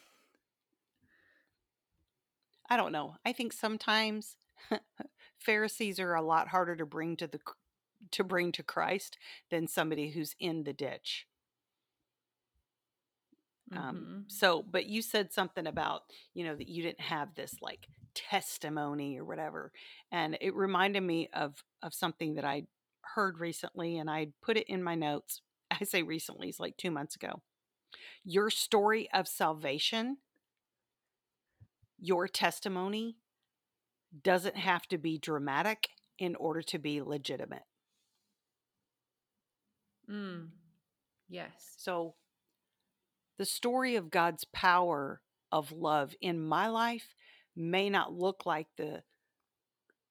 [2.70, 3.16] I don't know.
[3.26, 4.36] I think sometimes
[5.40, 7.40] Pharisees are a lot harder to bring to the
[8.12, 9.18] to bring to Christ
[9.50, 11.28] than somebody who's in the ditch.
[13.76, 14.26] Um, Mhm.
[14.28, 19.18] so, but you said something about, you know, that you didn't have this like testimony
[19.18, 19.72] or whatever.
[20.12, 22.68] And it reminded me of of something that I
[23.02, 25.42] heard recently and I put it in my notes.
[25.72, 27.42] I say recently, it's like 2 months ago.
[28.24, 30.20] Your story of salvation,
[32.00, 33.18] your testimony
[34.24, 37.64] doesn't have to be dramatic in order to be legitimate.
[40.10, 40.50] Mm.
[41.30, 41.76] Yes.
[41.78, 42.16] So,
[43.38, 47.14] the story of God's power of love in my life
[47.56, 49.04] may not look like the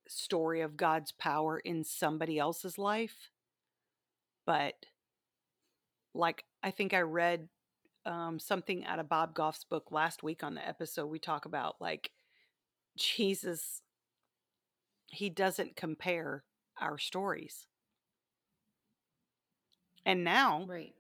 [0.09, 3.30] story of God's power in somebody else's life,
[4.44, 4.74] but
[6.14, 7.49] like I think I read
[8.05, 11.07] um, something out of Bob Goff's book last week on the episode.
[11.07, 12.12] We talk about like
[12.97, 13.82] Jesus,
[15.09, 16.44] he doesn't compare
[16.80, 17.66] our stories.
[20.04, 20.94] And now, Right.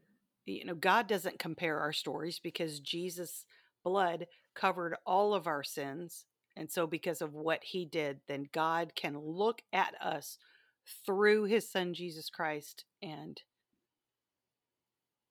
[0.44, 3.44] you know, God doesn't compare our stories because Jesus'
[3.84, 6.26] blood covered all of our sins.
[6.56, 10.38] And so, because of what he did, then God can look at us
[11.04, 13.40] through his son, Jesus Christ, and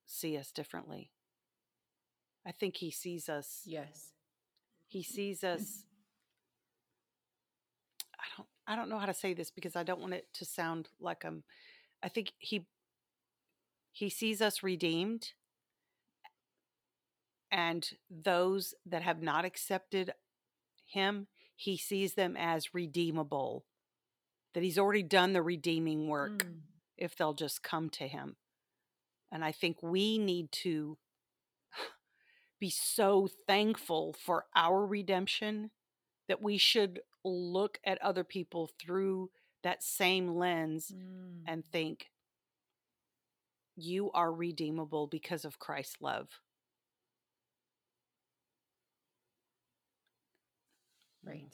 [0.06, 1.12] see us differently.
[2.46, 4.12] I think he sees us, Yes.
[4.88, 5.62] he sees us.
[8.20, 10.46] I don't, I don't know how to say this because I don't want it to
[10.46, 11.44] sound like I'm,
[12.04, 12.66] I think he,
[13.92, 15.34] he sees us redeemed
[17.52, 20.14] and those that have not accepted
[20.86, 23.66] him, he sees them as redeemable.
[24.54, 26.62] That he's already done the redeeming work Mm.
[26.98, 28.36] if they'll just come to him.
[29.32, 30.98] And I think we need to
[32.60, 35.72] be so thankful for our redemption
[36.28, 39.32] that we should look at other people through
[39.64, 41.42] that same lens mm.
[41.48, 42.12] and think,
[43.76, 46.30] you are redeemable because of Christ's love.
[51.26, 51.50] Right.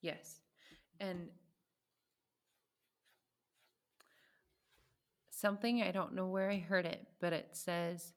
[0.00, 0.40] Yes.
[0.98, 1.28] And
[5.30, 8.14] something, I don't know where I heard it, but it says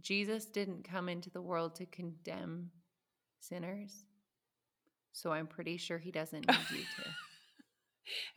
[0.00, 2.70] Jesus didn't come into the world to condemn
[3.40, 4.05] sinners,
[5.16, 7.10] so I'm pretty sure he doesn't need you to.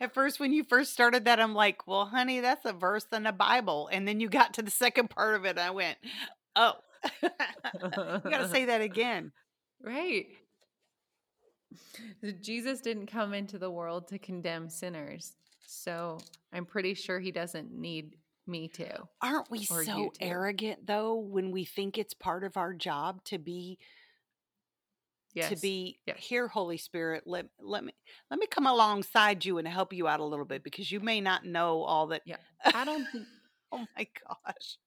[0.00, 3.24] At first, when you first started that, I'm like, well, honey, that's a verse in
[3.24, 3.90] the Bible.
[3.92, 5.98] And then you got to the second part of it, and I went,
[6.56, 6.72] oh,
[7.22, 7.28] you
[8.30, 9.32] got to say that again.
[9.82, 10.28] Right.
[12.40, 15.34] Jesus didn't come into the world to condemn sinners.
[15.66, 16.16] So
[16.50, 18.16] I'm pretty sure he doesn't need
[18.46, 19.06] me to.
[19.20, 23.78] Aren't we so arrogant, though, when we think it's part of our job to be
[25.34, 25.50] Yes.
[25.50, 26.16] to be Yes.
[26.20, 27.92] here holy spirit let let me
[28.30, 31.20] let me come alongside you and help you out a little bit because you may
[31.20, 32.36] not know all that Yeah.
[32.74, 33.26] I don't think
[33.72, 34.78] oh my gosh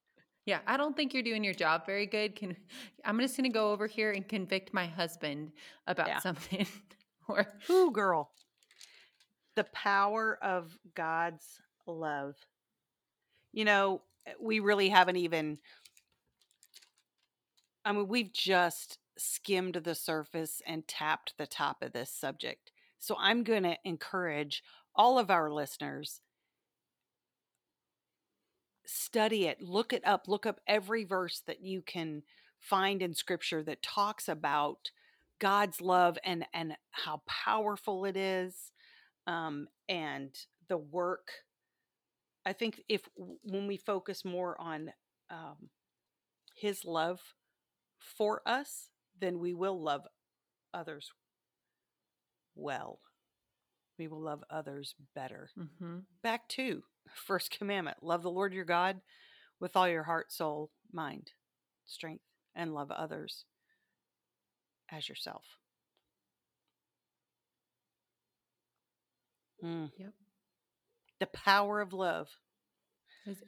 [0.46, 2.36] Yeah, I don't think you're doing your job very good.
[2.36, 2.58] Can
[3.06, 5.52] I'm just going to go over here and convict my husband
[5.88, 6.20] about Yeah.
[6.20, 6.68] something
[7.30, 8.32] or Who girl
[9.56, 12.36] the power of god's love
[13.52, 15.58] you know eh, we really haven't even
[17.86, 22.72] i mean we've just skimmed the surface and tapped the top of this subject.
[23.00, 24.64] So i'm going to encourage
[24.96, 26.22] all of our listeners
[28.86, 32.22] study it look it up look up every verse that you can
[32.60, 34.92] find in scripture that talks about
[35.40, 38.72] god's love and and how powerful it is
[39.28, 40.36] um and
[40.70, 41.30] the work.
[42.46, 44.92] I think if when we focus more on
[45.30, 45.70] um
[46.56, 47.22] his love
[48.04, 48.89] for us
[49.20, 50.01] then we will love
[50.74, 51.12] others
[52.56, 52.99] well
[53.97, 56.06] we will love others better Mhm.
[56.22, 56.84] back to
[57.16, 59.01] first commandment love the lord your god
[59.60, 61.32] with all your heart soul mind
[61.86, 62.26] strength
[62.56, 63.45] and love others
[64.89, 65.58] as yourself
[69.64, 69.91] Mm.
[69.97, 70.14] Yep.
[71.20, 72.30] the power of love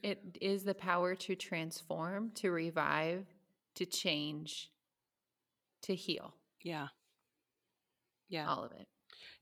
[0.03, 3.26] It is the power to transform, to revive,
[3.76, 4.71] to change,
[5.84, 6.34] to heal.
[6.63, 6.88] yeah
[8.30, 8.88] yeah All of it.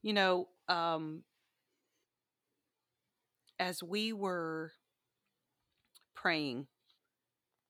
[0.01, 1.23] you know um
[3.59, 4.71] as we were
[6.15, 6.67] praying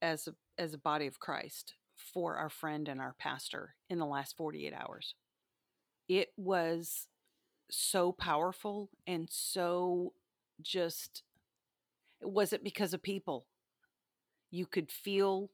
[0.02, 4.06] as a, as a body of Christ for our friend and our pastor in the
[4.06, 5.16] last 48 hours
[6.10, 7.08] it was
[7.70, 10.14] so powerful and so
[10.62, 11.24] just
[12.22, 13.46] it wasn't because of people
[14.52, 15.50] you could feel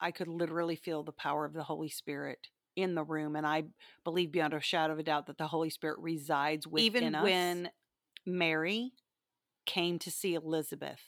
[0.00, 3.62] i could literally feel the power of the holy spirit in the room and i
[4.04, 7.22] believe beyond a shadow of a doubt that the holy spirit resides within Even us
[7.22, 7.70] when
[8.26, 8.92] mary
[9.66, 11.00] came to see elizabeth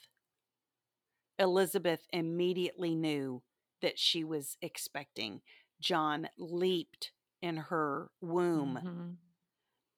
[1.39, 3.43] elizabeth immediately knew
[3.83, 5.41] that she was expecting
[5.81, 7.13] john leaped
[7.43, 9.17] in her womb Mhm.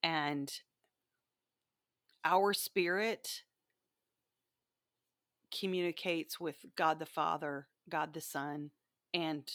[0.02, 0.60] and
[2.24, 3.42] our spirit
[5.58, 8.70] communicates with God the Father, God the Son,
[9.14, 9.50] and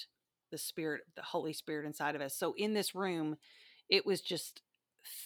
[0.52, 2.36] the Spirit, the Holy Spirit inside of us.
[2.36, 3.38] So in this room,
[3.90, 4.62] it was just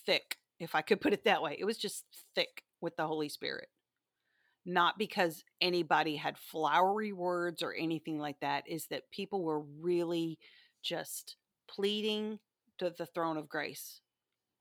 [0.05, 1.55] thick, if I could put it that way.
[1.59, 2.05] It was just
[2.35, 3.69] thick with the Holy Spirit.
[4.65, 10.39] Not because anybody had flowery words or anything like that, is that people were really
[10.83, 11.37] just
[11.67, 12.39] pleading
[12.77, 14.01] to the throne of grace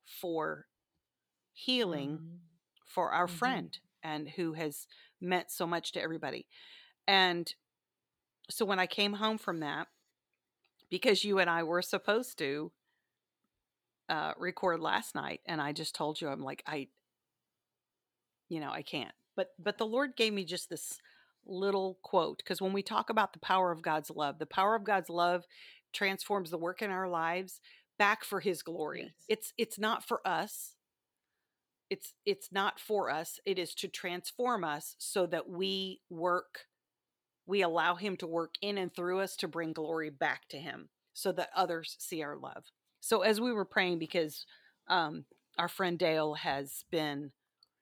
[0.04, 0.66] for
[1.52, 2.38] healing Mhm.
[2.84, 3.30] for our Mhm.
[3.30, 4.86] friend and who has
[5.20, 6.46] meant so much to everybody.
[7.06, 7.52] And
[8.50, 9.88] so when I came home from that,
[10.90, 12.72] because you and I were supposed to
[14.08, 16.88] uh, record last night, and I just told you, I'm like, I,
[18.48, 19.14] you know, I can't.
[19.36, 20.98] But but the Lord gave me just this
[21.44, 24.84] little quote because when we talk about the power of God's love, the power of
[24.84, 25.44] God's love
[25.92, 27.60] transforms the work in our lives
[27.98, 29.02] back for His glory.
[29.02, 29.12] Yes.
[29.28, 30.76] It's it's not for us
[31.90, 36.66] it's it's not for us it is to transform us so that we work
[37.46, 40.88] we allow him to work in and through us to bring glory back to him
[41.14, 42.64] so that others see our love
[43.00, 44.44] so as we were praying because
[44.88, 45.24] um
[45.58, 47.32] our friend dale has been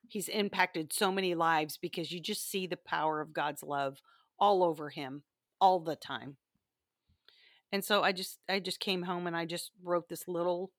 [0.09, 3.99] he's impacted so many lives because you just see the power of god's love
[4.39, 5.23] all over him
[5.61, 6.37] all the time
[7.73, 10.71] and so i just i just came home and i just wrote this little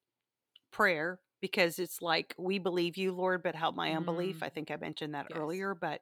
[0.71, 4.43] prayer because it's like we believe you lord but help my unbelief Mhm.
[4.45, 5.37] i think i mentioned that Yes.
[5.39, 6.01] earlier but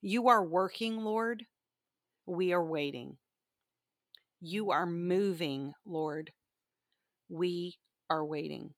[0.00, 1.44] you are working lord
[2.26, 3.18] we are waiting.
[4.40, 6.32] You are moving lord.
[7.28, 7.78] We
[8.10, 8.74] are waiting.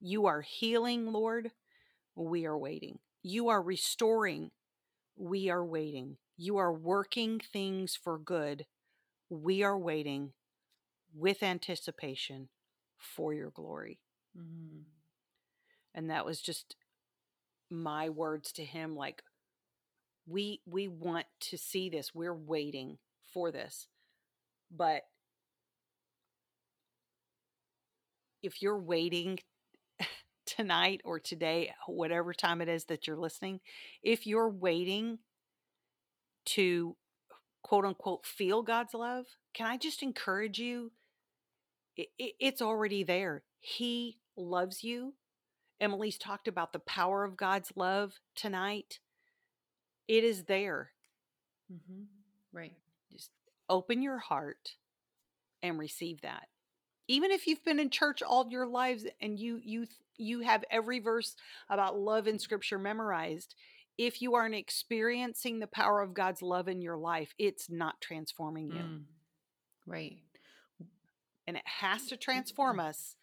[0.00, 1.52] You are healing lord.
[2.16, 3.00] We are waiting.
[3.22, 4.52] You are restoring.
[5.16, 6.18] We are waiting.
[6.36, 8.66] You are working things for good.
[9.30, 10.32] We are waiting
[11.14, 12.48] with anticipation
[12.98, 14.00] for your glory.
[14.36, 14.84] Mhm.
[15.94, 16.76] And that was just
[17.70, 19.22] my words to him like
[20.26, 22.14] we we want to see this.
[22.14, 22.98] We're waiting
[23.32, 23.88] for this.
[24.70, 25.02] But
[28.42, 29.38] if you're waiting
[30.46, 33.60] tonight or today, whatever time it is that you're listening,
[34.02, 35.18] if you're waiting
[36.46, 36.96] to
[37.62, 40.92] quote unquote feel God's love, can I just encourage you?
[41.98, 43.44] I- I- it's already there.
[43.60, 45.14] He loves you.
[45.80, 49.00] Emily's talked about the power of God's love tonight.
[50.10, 50.90] It is there.
[51.72, 52.08] Mhm.
[52.52, 52.76] Right.
[53.12, 53.30] Just
[53.68, 54.74] open your heart
[55.62, 56.48] and receive that.
[57.06, 59.86] Even if you've been in church all your lives and you you
[60.16, 61.36] you have every verse
[61.68, 63.54] about love in scripture memorized,
[63.96, 68.68] if you aren't experiencing the power of God's love in your life, it's not transforming
[68.72, 68.82] you.
[68.82, 69.04] Mm.
[69.86, 70.18] Right.
[71.46, 73.14] And it has to transform us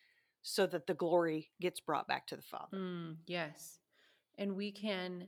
[0.41, 2.77] so that the glory gets brought back to the Father.
[2.77, 3.79] Mm, yes.
[4.37, 5.27] And we can,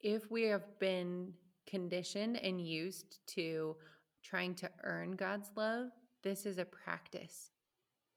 [0.00, 1.32] if we have been
[1.66, 3.76] conditioned and used to
[4.22, 5.88] trying to earn God's love,
[6.22, 7.50] this is a practice.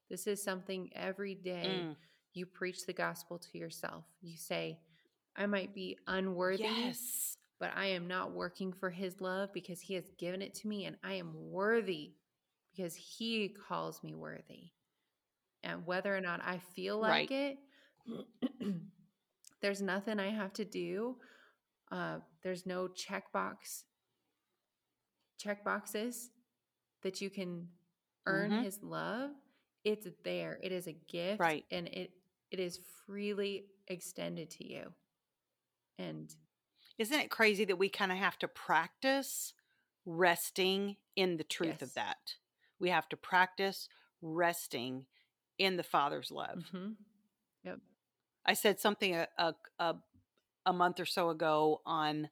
[0.08, 1.96] This is something every day Mm.
[2.32, 4.04] you preach the gospel to yourself.
[4.20, 4.80] You say,
[5.36, 7.36] I might be unworthy, Yes.
[7.60, 10.86] but I am not working for his love because he has given it to me
[10.86, 12.14] and I am worthy
[12.74, 14.72] because he calls me worthy.
[15.62, 17.58] And whether or not I feel like it,
[19.60, 21.16] there's nothing I have to do.
[21.90, 23.84] Uh, there's no checkbox
[25.38, 26.30] check boxes
[27.02, 27.68] that you can
[28.26, 28.62] earn Mhm.
[28.64, 29.30] his love.
[29.84, 30.60] It's there.
[30.62, 31.66] It is a gift Right.
[31.70, 32.12] and it
[32.50, 34.92] it is freely extended to you.
[35.98, 36.34] And
[36.98, 39.54] Isn't it crazy that we kind of have to practice
[40.04, 42.34] resting in the truth of that?
[42.80, 43.88] We have to practice
[44.20, 45.06] resting
[45.58, 46.58] in the Father's love.
[46.72, 46.96] mhm.
[48.44, 49.96] I said something a, a, a,
[50.66, 52.30] a month or so ago on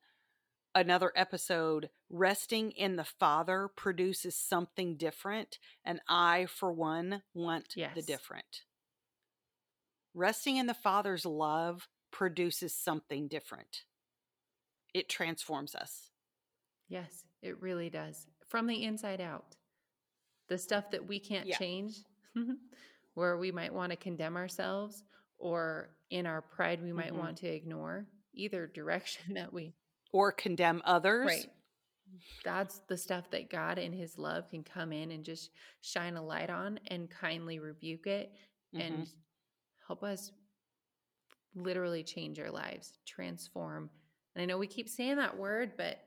[0.75, 1.91] another episode.
[2.11, 5.59] Resting in the Father produces something different.
[5.85, 8.63] And I, for one, want the different.
[10.15, 13.85] Resting in the Father's love produces something different,
[14.95, 16.11] it transforms us.
[16.89, 18.27] Yes, it really does.
[18.49, 19.57] From the inside out.
[20.49, 21.59] The stuff that we can't Yeah.
[21.59, 21.99] change,
[23.15, 25.05] where we might want to condemn ourselves,
[25.37, 27.19] or in our pride, we might Mhm.
[27.19, 29.75] want to ignore either direction that we.
[30.13, 31.27] Or condemn others.
[31.27, 31.47] Right.
[32.43, 35.51] That's the stuff that God in His love can come in and just
[35.83, 38.33] shine a light on and kindly rebuke it
[38.75, 38.81] Mhm.
[38.81, 39.09] and
[39.87, 40.33] help us
[41.55, 43.91] literally change our lives, transform.
[44.35, 45.99] And I know we keep saying that word, but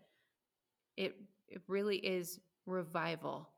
[0.97, 1.15] it
[1.47, 3.49] it really is revival.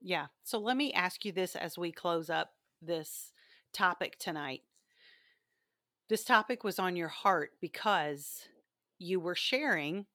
[0.00, 0.26] Yeah.
[0.42, 3.32] So let me ask you this as we close up this
[3.72, 4.62] topic tonight.
[6.10, 8.48] This topic was on your heart because
[8.98, 10.06] you were sharing,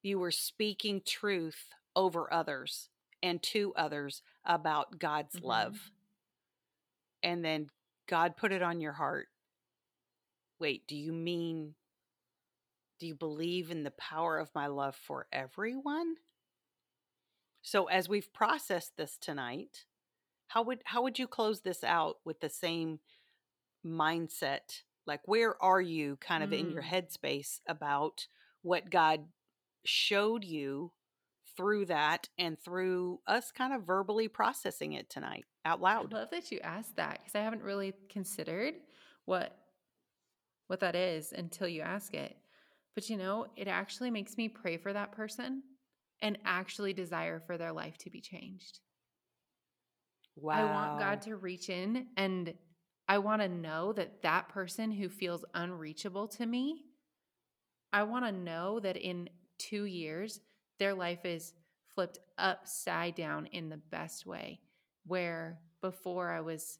[0.00, 2.88] you were speaking truth over others
[3.20, 5.44] and to others about God's Mhm.
[5.44, 5.90] love.
[7.20, 7.72] And then
[8.06, 9.28] God put it on your heart.
[10.60, 11.74] Wait, do you mean,
[13.00, 16.18] do you believe in the power of my love for everyone?
[17.60, 19.84] So as we've processed this tonight,
[20.46, 23.00] how would how would you close this out with the same
[23.84, 24.84] mindset?
[25.06, 26.90] Like where are you kind of in your Mm.
[26.90, 28.26] headspace about
[28.62, 29.26] what God
[29.84, 30.92] showed you
[31.56, 36.12] through that and through us kind of verbally processing it tonight out loud?
[36.14, 38.74] I love that you asked that because I haven't really considered
[39.24, 39.56] what
[40.68, 42.36] what that is until you ask it.
[42.94, 45.62] But you know, it actually makes me pray for that person
[46.22, 48.78] and actually desire for their life to be changed.
[50.36, 50.54] Wow.
[50.54, 52.54] I want God to reach in and
[53.08, 56.84] I want to know that that person who feels unreachable to me,
[57.92, 59.28] I want to know that in
[59.58, 60.40] two years,
[60.78, 61.52] their life is
[61.94, 64.60] flipped upside down in the best way.
[65.06, 66.78] Where before I was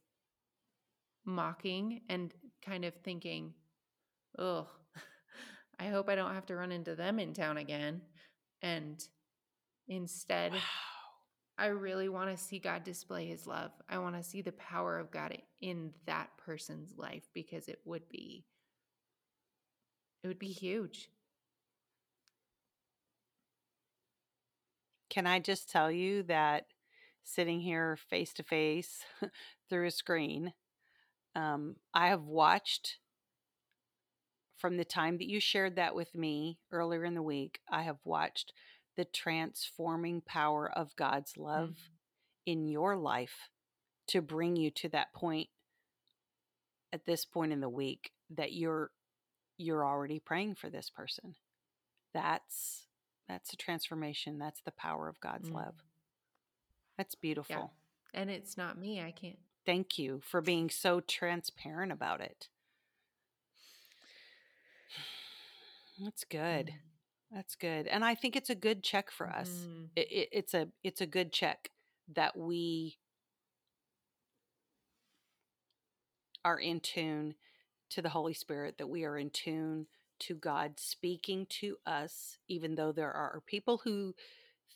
[1.25, 2.33] mocking and
[2.65, 3.55] kind of thinking,
[4.39, 4.69] oh,
[5.79, 8.03] I hope I don't have to run into them in town again.
[8.63, 9.03] And
[9.89, 10.61] instead, Wow.
[11.59, 13.71] I really want to see God display his love.
[13.89, 18.09] I want to see the power of God in that person's life because it would
[18.09, 18.45] be
[20.23, 21.09] it would be huge.
[25.11, 26.67] Can I just tell you that
[27.25, 29.05] sitting here face to face
[29.69, 30.53] through a screen,
[31.35, 32.99] um, I have watched
[34.57, 37.99] from the time that you shared that with me earlier in the week, I have
[38.05, 38.53] watched
[38.97, 41.77] the transforming power of God's love
[42.47, 43.49] in your life
[44.09, 45.49] to bring you to that point
[46.93, 48.91] at this point in the week that you're
[49.57, 51.37] you're already praying for this person.
[52.13, 52.87] That's
[53.29, 54.39] that's a transformation.
[54.39, 55.55] That's the power of God's Mm.
[55.55, 55.75] love.
[56.99, 57.73] That's beautiful.
[58.13, 59.01] And it's not me.
[59.01, 59.39] I can't.
[59.65, 62.49] Thank you for being so transparent about it.
[65.99, 66.67] That's good.
[66.67, 66.92] Mm.
[67.33, 67.87] That's good.
[67.87, 69.49] And I think it's a good check for us.
[69.49, 69.89] Mhm.
[69.97, 71.71] It, it, it's a it's a good check
[72.15, 72.99] that we
[76.45, 77.35] are in tune
[77.91, 79.87] to the Holy Spirit, that we are in tune
[80.21, 84.15] to God speaking to us, even though there are people who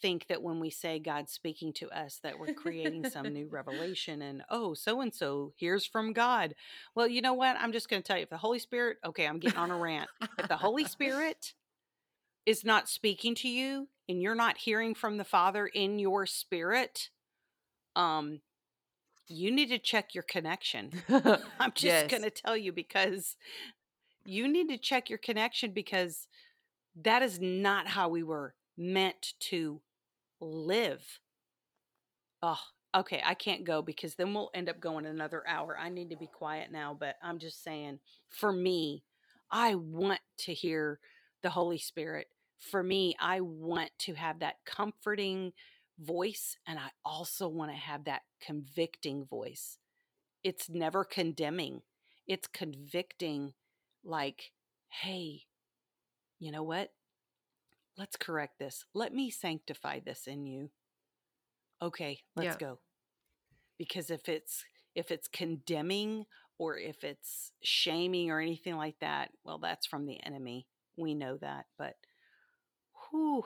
[0.01, 4.23] think that when we say God's speaking to us, that we're creating some new revelation
[4.23, 6.55] and, oh, so and so hears from God.
[6.95, 7.57] Well, you know what?
[7.59, 9.77] I'm just going to tell you if the Holy Spirit, okay, I'm getting on a
[9.79, 10.09] rant.
[10.39, 11.55] If the Holy Spirit
[12.47, 17.11] is not speaking to you and you're not hearing from the Father in your spirit,
[17.97, 18.41] um,
[19.29, 20.93] you need to check your connection.
[21.61, 22.11] I'm just Yes.
[22.11, 23.37] going to tell you because
[24.25, 26.29] you need to check your connection because
[26.97, 29.81] that is not how we were meant to
[30.41, 31.21] live.
[32.43, 32.61] Oh,
[32.95, 33.23] okay.
[33.25, 35.77] I can't go because then we'll end up going another hour.
[35.79, 39.03] I need to be quiet now, but I'm just saying for me,
[39.51, 41.01] I want to hear
[41.43, 42.29] the Holy Spirit.
[42.59, 45.53] For me, I want to have that comforting
[45.99, 49.79] voice and I also want to have that convicting voice.
[50.43, 51.83] It's never condemning,
[52.27, 53.55] it's convicting,
[54.05, 54.53] like,
[54.89, 55.43] hey,
[56.39, 56.93] you know what?
[57.97, 58.85] Let's correct this.
[58.95, 60.71] Let me sanctify this in you.
[61.81, 62.59] Okay, let's Yeah.
[62.59, 62.81] go.
[63.79, 66.27] Because if it's if it's condemning
[66.59, 70.67] or if it's shaming or anything like that, well, that's from the enemy.
[70.97, 71.67] We know that.
[71.77, 71.97] But
[73.11, 73.45] whew,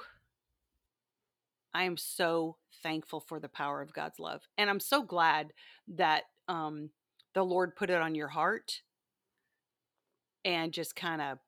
[1.73, 4.43] I am so thankful for the power of God's love.
[4.59, 5.53] And I'm so glad
[5.89, 6.91] that um,
[7.35, 8.83] the Lord put it on your heart
[10.45, 11.39] and just kind of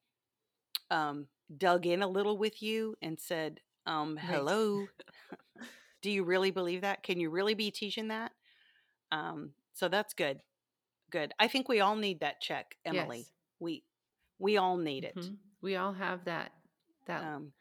[0.90, 4.86] um, dug in a little with you and said, um, hello.
[6.02, 7.02] Do you really believe that?
[7.02, 8.32] Can you really be teaching that?
[9.10, 10.40] Um, so that's good.
[11.10, 11.32] Good.
[11.38, 13.18] I think we all need that check, Emily.
[13.18, 13.30] Yes.
[13.60, 13.84] We
[14.38, 15.14] we all need it.
[15.16, 15.36] Mhm.
[15.60, 16.52] We all have that
[17.06, 17.52] that Um,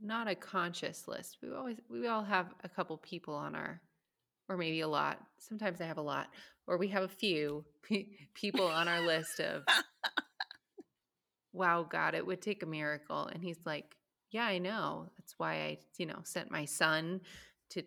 [0.00, 1.38] not a conscious list.
[1.42, 3.80] We always we all have a couple people on our
[4.48, 5.20] or maybe a lot.
[5.38, 6.28] Sometimes I have a lot
[6.66, 9.64] or we have a few pe- people on our list of
[11.52, 13.96] wow, God, it would take a miracle and he's like,
[14.30, 15.10] yeah, I know.
[15.18, 17.20] That's why I, you know, sent my son
[17.70, 17.82] to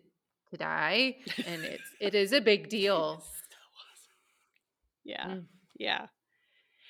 [0.50, 3.20] to die and it's it is a big deal.
[3.20, 4.16] so awesome.
[5.04, 5.26] Yeah.
[5.26, 5.44] Mm.
[5.78, 6.06] Yeah.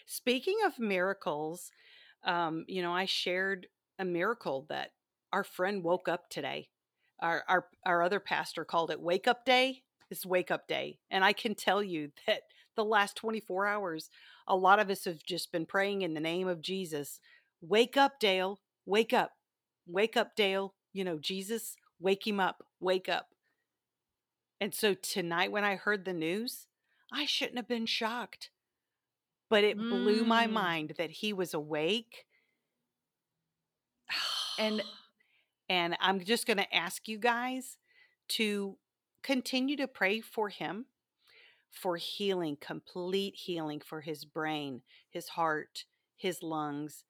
[0.06, 1.72] Speaking of miracles,
[2.24, 3.66] um, you know, I shared
[3.98, 4.92] a miracle that
[5.32, 6.68] our friend woke up today.
[7.20, 9.82] Our our our other pastor called it wake up day.
[10.10, 10.98] It's wake up day.
[11.10, 12.42] And I can tell you that
[12.76, 14.10] the last 24 hours,
[14.46, 17.20] a lot of us have just been praying in the name of Jesus.
[17.60, 18.60] Wake up, Dale.
[18.84, 19.32] Wake up.
[19.86, 20.74] Wake up, Dale.
[20.92, 22.62] You know, Jesus, wake him up.
[22.80, 23.28] Wake up.
[24.60, 26.66] And so tonight when I heard the news,
[27.12, 28.50] I shouldn't have been shocked.
[29.48, 30.52] But it blew my Mm.
[30.52, 32.26] mind that he was awake.
[34.58, 34.82] And
[35.68, 37.76] and I'm just going to ask you guys
[38.28, 38.76] to
[39.22, 40.86] continue to pray for him
[41.70, 45.84] for healing, complete healing for his brain, his heart,
[46.16, 47.04] his lungs,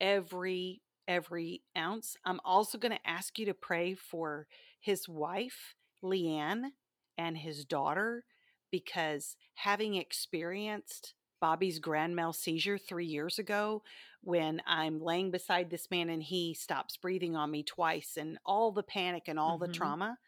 [0.00, 2.16] every every ounce.
[2.24, 4.46] I'm also going to ask you to pray for
[4.80, 6.70] his wife, Leanne,
[7.18, 8.24] and his daughter
[8.70, 11.14] because having experienced
[11.44, 13.82] Bobby's grand mal seizure 3 years ago
[14.22, 18.72] when I'm laying beside this man and he stops breathing on me twice and all
[18.72, 19.68] the panic and all the Mhm.
[19.68, 20.18] trauma,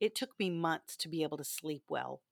[0.00, 2.22] it took me months to be able to sleep well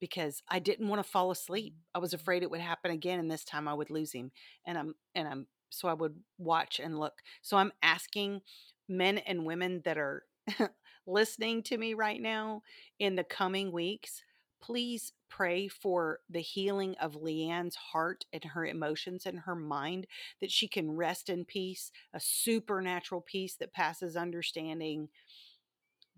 [0.00, 1.76] because I didn't want to fall asleep.
[1.94, 4.32] I was afraid it would happen again and this time I would lose him.
[4.64, 7.22] And I'm and I'm so I would watch and look.
[7.42, 8.40] So I'm asking
[8.88, 10.24] men and women that are
[11.06, 12.62] listening to me right now
[12.98, 14.24] in the coming weeks,
[14.62, 20.06] please pray for the healing of Leanne's heart and her emotions and her mind
[20.40, 25.08] that she can rest in peace, a supernatural peace that passes understanding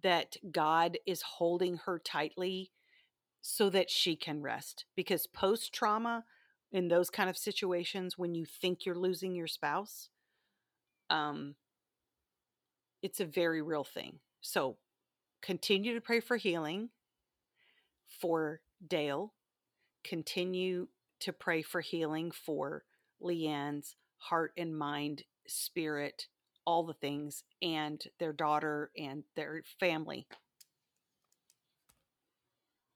[0.03, 2.73] that God is holding her tightly
[3.41, 4.87] so that she can rest.
[4.97, 6.25] Because post trauma
[6.73, 10.09] in those kind of situations when you think you're losing your spouse
[11.11, 11.55] um
[13.03, 14.21] it's a very real thing.
[14.41, 14.77] So
[15.43, 16.91] continue to pray for healing
[18.21, 19.33] for Dale
[20.05, 20.89] continue
[21.21, 22.85] to pray for healing for
[23.23, 26.27] Leanne's heart and mind spirit
[26.65, 30.27] all the things and their daughter and their family.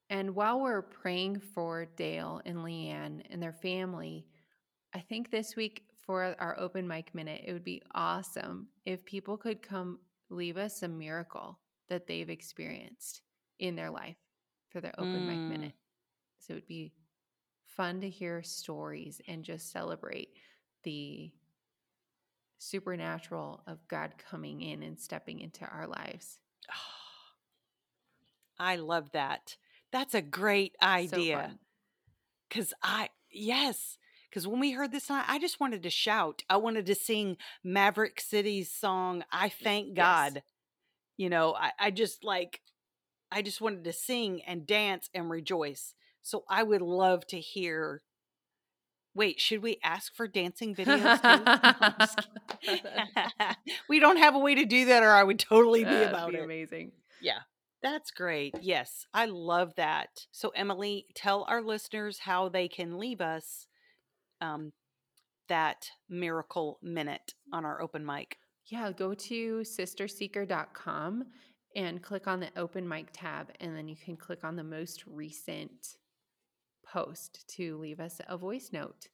[0.09, 4.27] And while we're praying for Dale and Leanne and their family,
[4.95, 9.37] I think this week for our open mic minute, it would be awesome if people
[9.37, 9.99] could come
[10.31, 11.59] leave us a miracle
[11.89, 13.23] that they've experienced
[13.59, 14.17] in their life
[14.77, 15.49] for their open mic Mm.
[15.49, 15.73] minute.
[16.39, 16.93] So it would be
[17.65, 20.35] fun to hear stories and just celebrate
[20.83, 21.33] the
[22.59, 26.41] supernatural of God coming in and stepping into our lives.
[28.59, 29.57] I love that.
[29.93, 31.37] That's a great idea.
[31.37, 31.59] fun.
[32.51, 33.97] Cause I yes,
[34.29, 36.43] because when we heard this song, I just wanted to shout.
[36.51, 40.35] I wanted to sing Maverick City's song, I thank Yes.
[40.35, 40.43] God.
[41.17, 42.61] You know, I, I just like
[43.31, 45.95] I just wanted to sing and dance and rejoice.
[46.23, 48.03] So I would love to hear
[49.17, 51.43] Wait, should we ask for dancing videos too?
[51.47, 52.29] I'm just
[52.61, 52.93] kidding.
[53.89, 56.31] we don't have a way to do that, or I would totally be That'd about
[56.33, 56.45] be it.
[56.45, 56.93] amazing.
[57.23, 57.39] Yeah,
[57.83, 58.55] that's great.
[58.61, 60.27] Yes, I love that.
[60.33, 63.67] So, Emily, tell our listeners how they can leave us
[64.43, 64.73] um,
[65.49, 68.37] that miracle minute on our open mic.
[68.67, 71.25] Yeah, go to sisterseeker.com
[71.77, 75.05] and click on the open mic tab, and then you can click on the most
[75.07, 75.97] recent
[76.85, 79.09] post to leave us a voice note.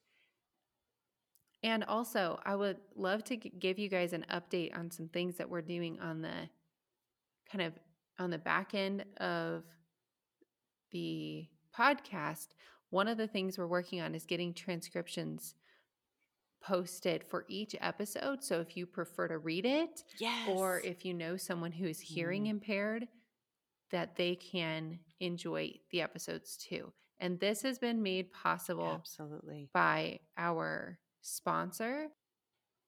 [1.64, 5.50] And also, I would love to give you guys an update on some things that
[5.50, 6.48] we're doing on the
[7.50, 7.72] kind of
[8.18, 9.64] on the back end of
[10.92, 11.46] the
[11.76, 12.48] podcast.
[12.90, 15.54] One of the things we're working on is getting transcriptions
[16.62, 18.42] posted for each episode.
[18.42, 20.48] So if you prefer to read it, Yes.
[20.48, 22.50] or if you know someone who is hearing Mm.
[22.50, 23.08] impaired,
[23.90, 26.92] that they can enjoy the episodes too.
[27.18, 29.68] And this has been made possible Absolutely.
[29.74, 32.08] by our sponsor,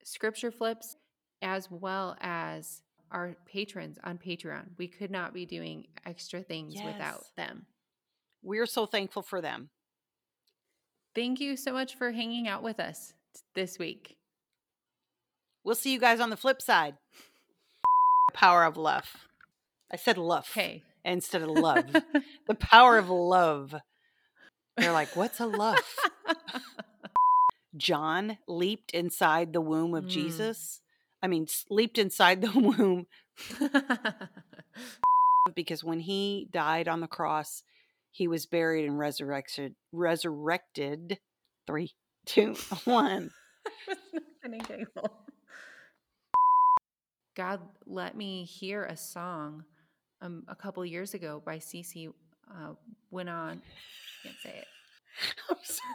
[0.02, 0.96] Scripture Flips,
[1.42, 4.76] as well as our patrons on Patreon.
[4.78, 7.66] We could not be doing extra things without them.
[8.42, 9.70] We're so thankful for them.
[11.14, 13.14] Thank you so much for hanging out with us
[13.54, 14.16] this week.
[15.64, 16.94] We'll see you guys on the flip side.
[18.34, 19.10] Power of love.
[19.92, 20.82] I said love Okay.
[21.04, 21.84] instead of love.
[22.48, 23.74] the power of love.
[24.76, 25.78] They're like, what's a love?
[27.76, 30.08] John leaped inside the womb of Mm.
[30.08, 30.80] Jesus.
[31.22, 33.06] I mean, leaped inside the womb
[35.54, 37.62] because when he died on the cross,
[38.10, 39.74] he was buried and resurrected.
[39.92, 41.18] Resurrected.
[41.66, 41.92] Three,
[42.24, 42.54] two,
[42.84, 43.30] one.
[47.36, 49.64] God let me hear a song
[50.22, 52.12] um, a couple years ago by CeCe.
[52.50, 52.74] Uh,
[53.10, 53.60] went on,
[54.22, 54.66] can't say it.
[55.50, 55.88] I'm sorry.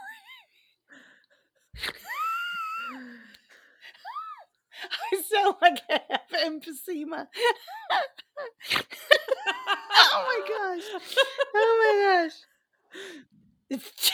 [5.12, 7.26] I sound like I have emphysema.
[9.98, 11.02] oh my gosh.
[11.54, 12.28] Oh
[13.70, 14.12] my gosh.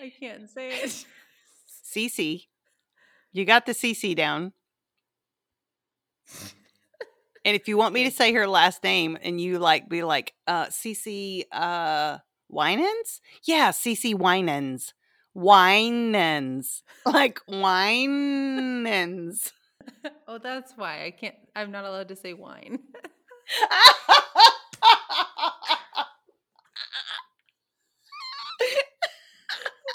[0.00, 1.04] I can't say it.
[1.84, 2.46] CeCe.
[3.32, 4.52] You got the CeCe down.
[7.44, 10.34] And if you want me to say her last name and you like be like,
[10.46, 12.18] uh CeCe uh
[12.48, 13.20] Winans?
[13.44, 14.94] Yeah, CeCe Winans.
[15.34, 16.82] Winans.
[17.06, 19.52] Like Winans.
[20.28, 21.34] oh, that's why I can't.
[21.56, 22.78] I'm not allowed to say wine.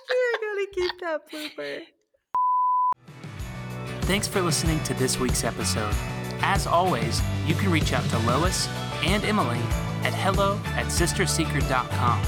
[0.10, 1.82] We're gonna keep that blooper.
[4.04, 5.94] Thanks for listening to this week's episode.
[6.42, 8.68] As always, you can reach out to Lois
[9.04, 9.60] and Emily
[10.04, 12.22] at hello at sisterseeker.com.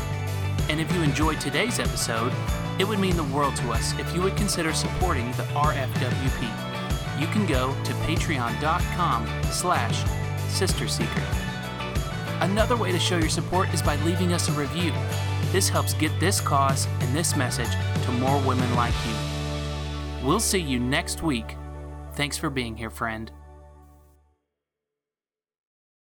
[0.69, 2.31] And if you enjoyed today's episode,
[2.79, 7.19] it would mean the world to us if you would consider supporting the RFWP.
[7.19, 10.03] You can go to patreon.com slash
[10.47, 11.23] sisterseeker.
[12.41, 14.91] Another way to show your support is by leaving us a review.
[15.51, 17.71] This helps get this cause and this message
[18.03, 20.25] to more women like you.
[20.25, 21.55] We'll see you next week.
[22.13, 23.31] Thanks for being here, friend.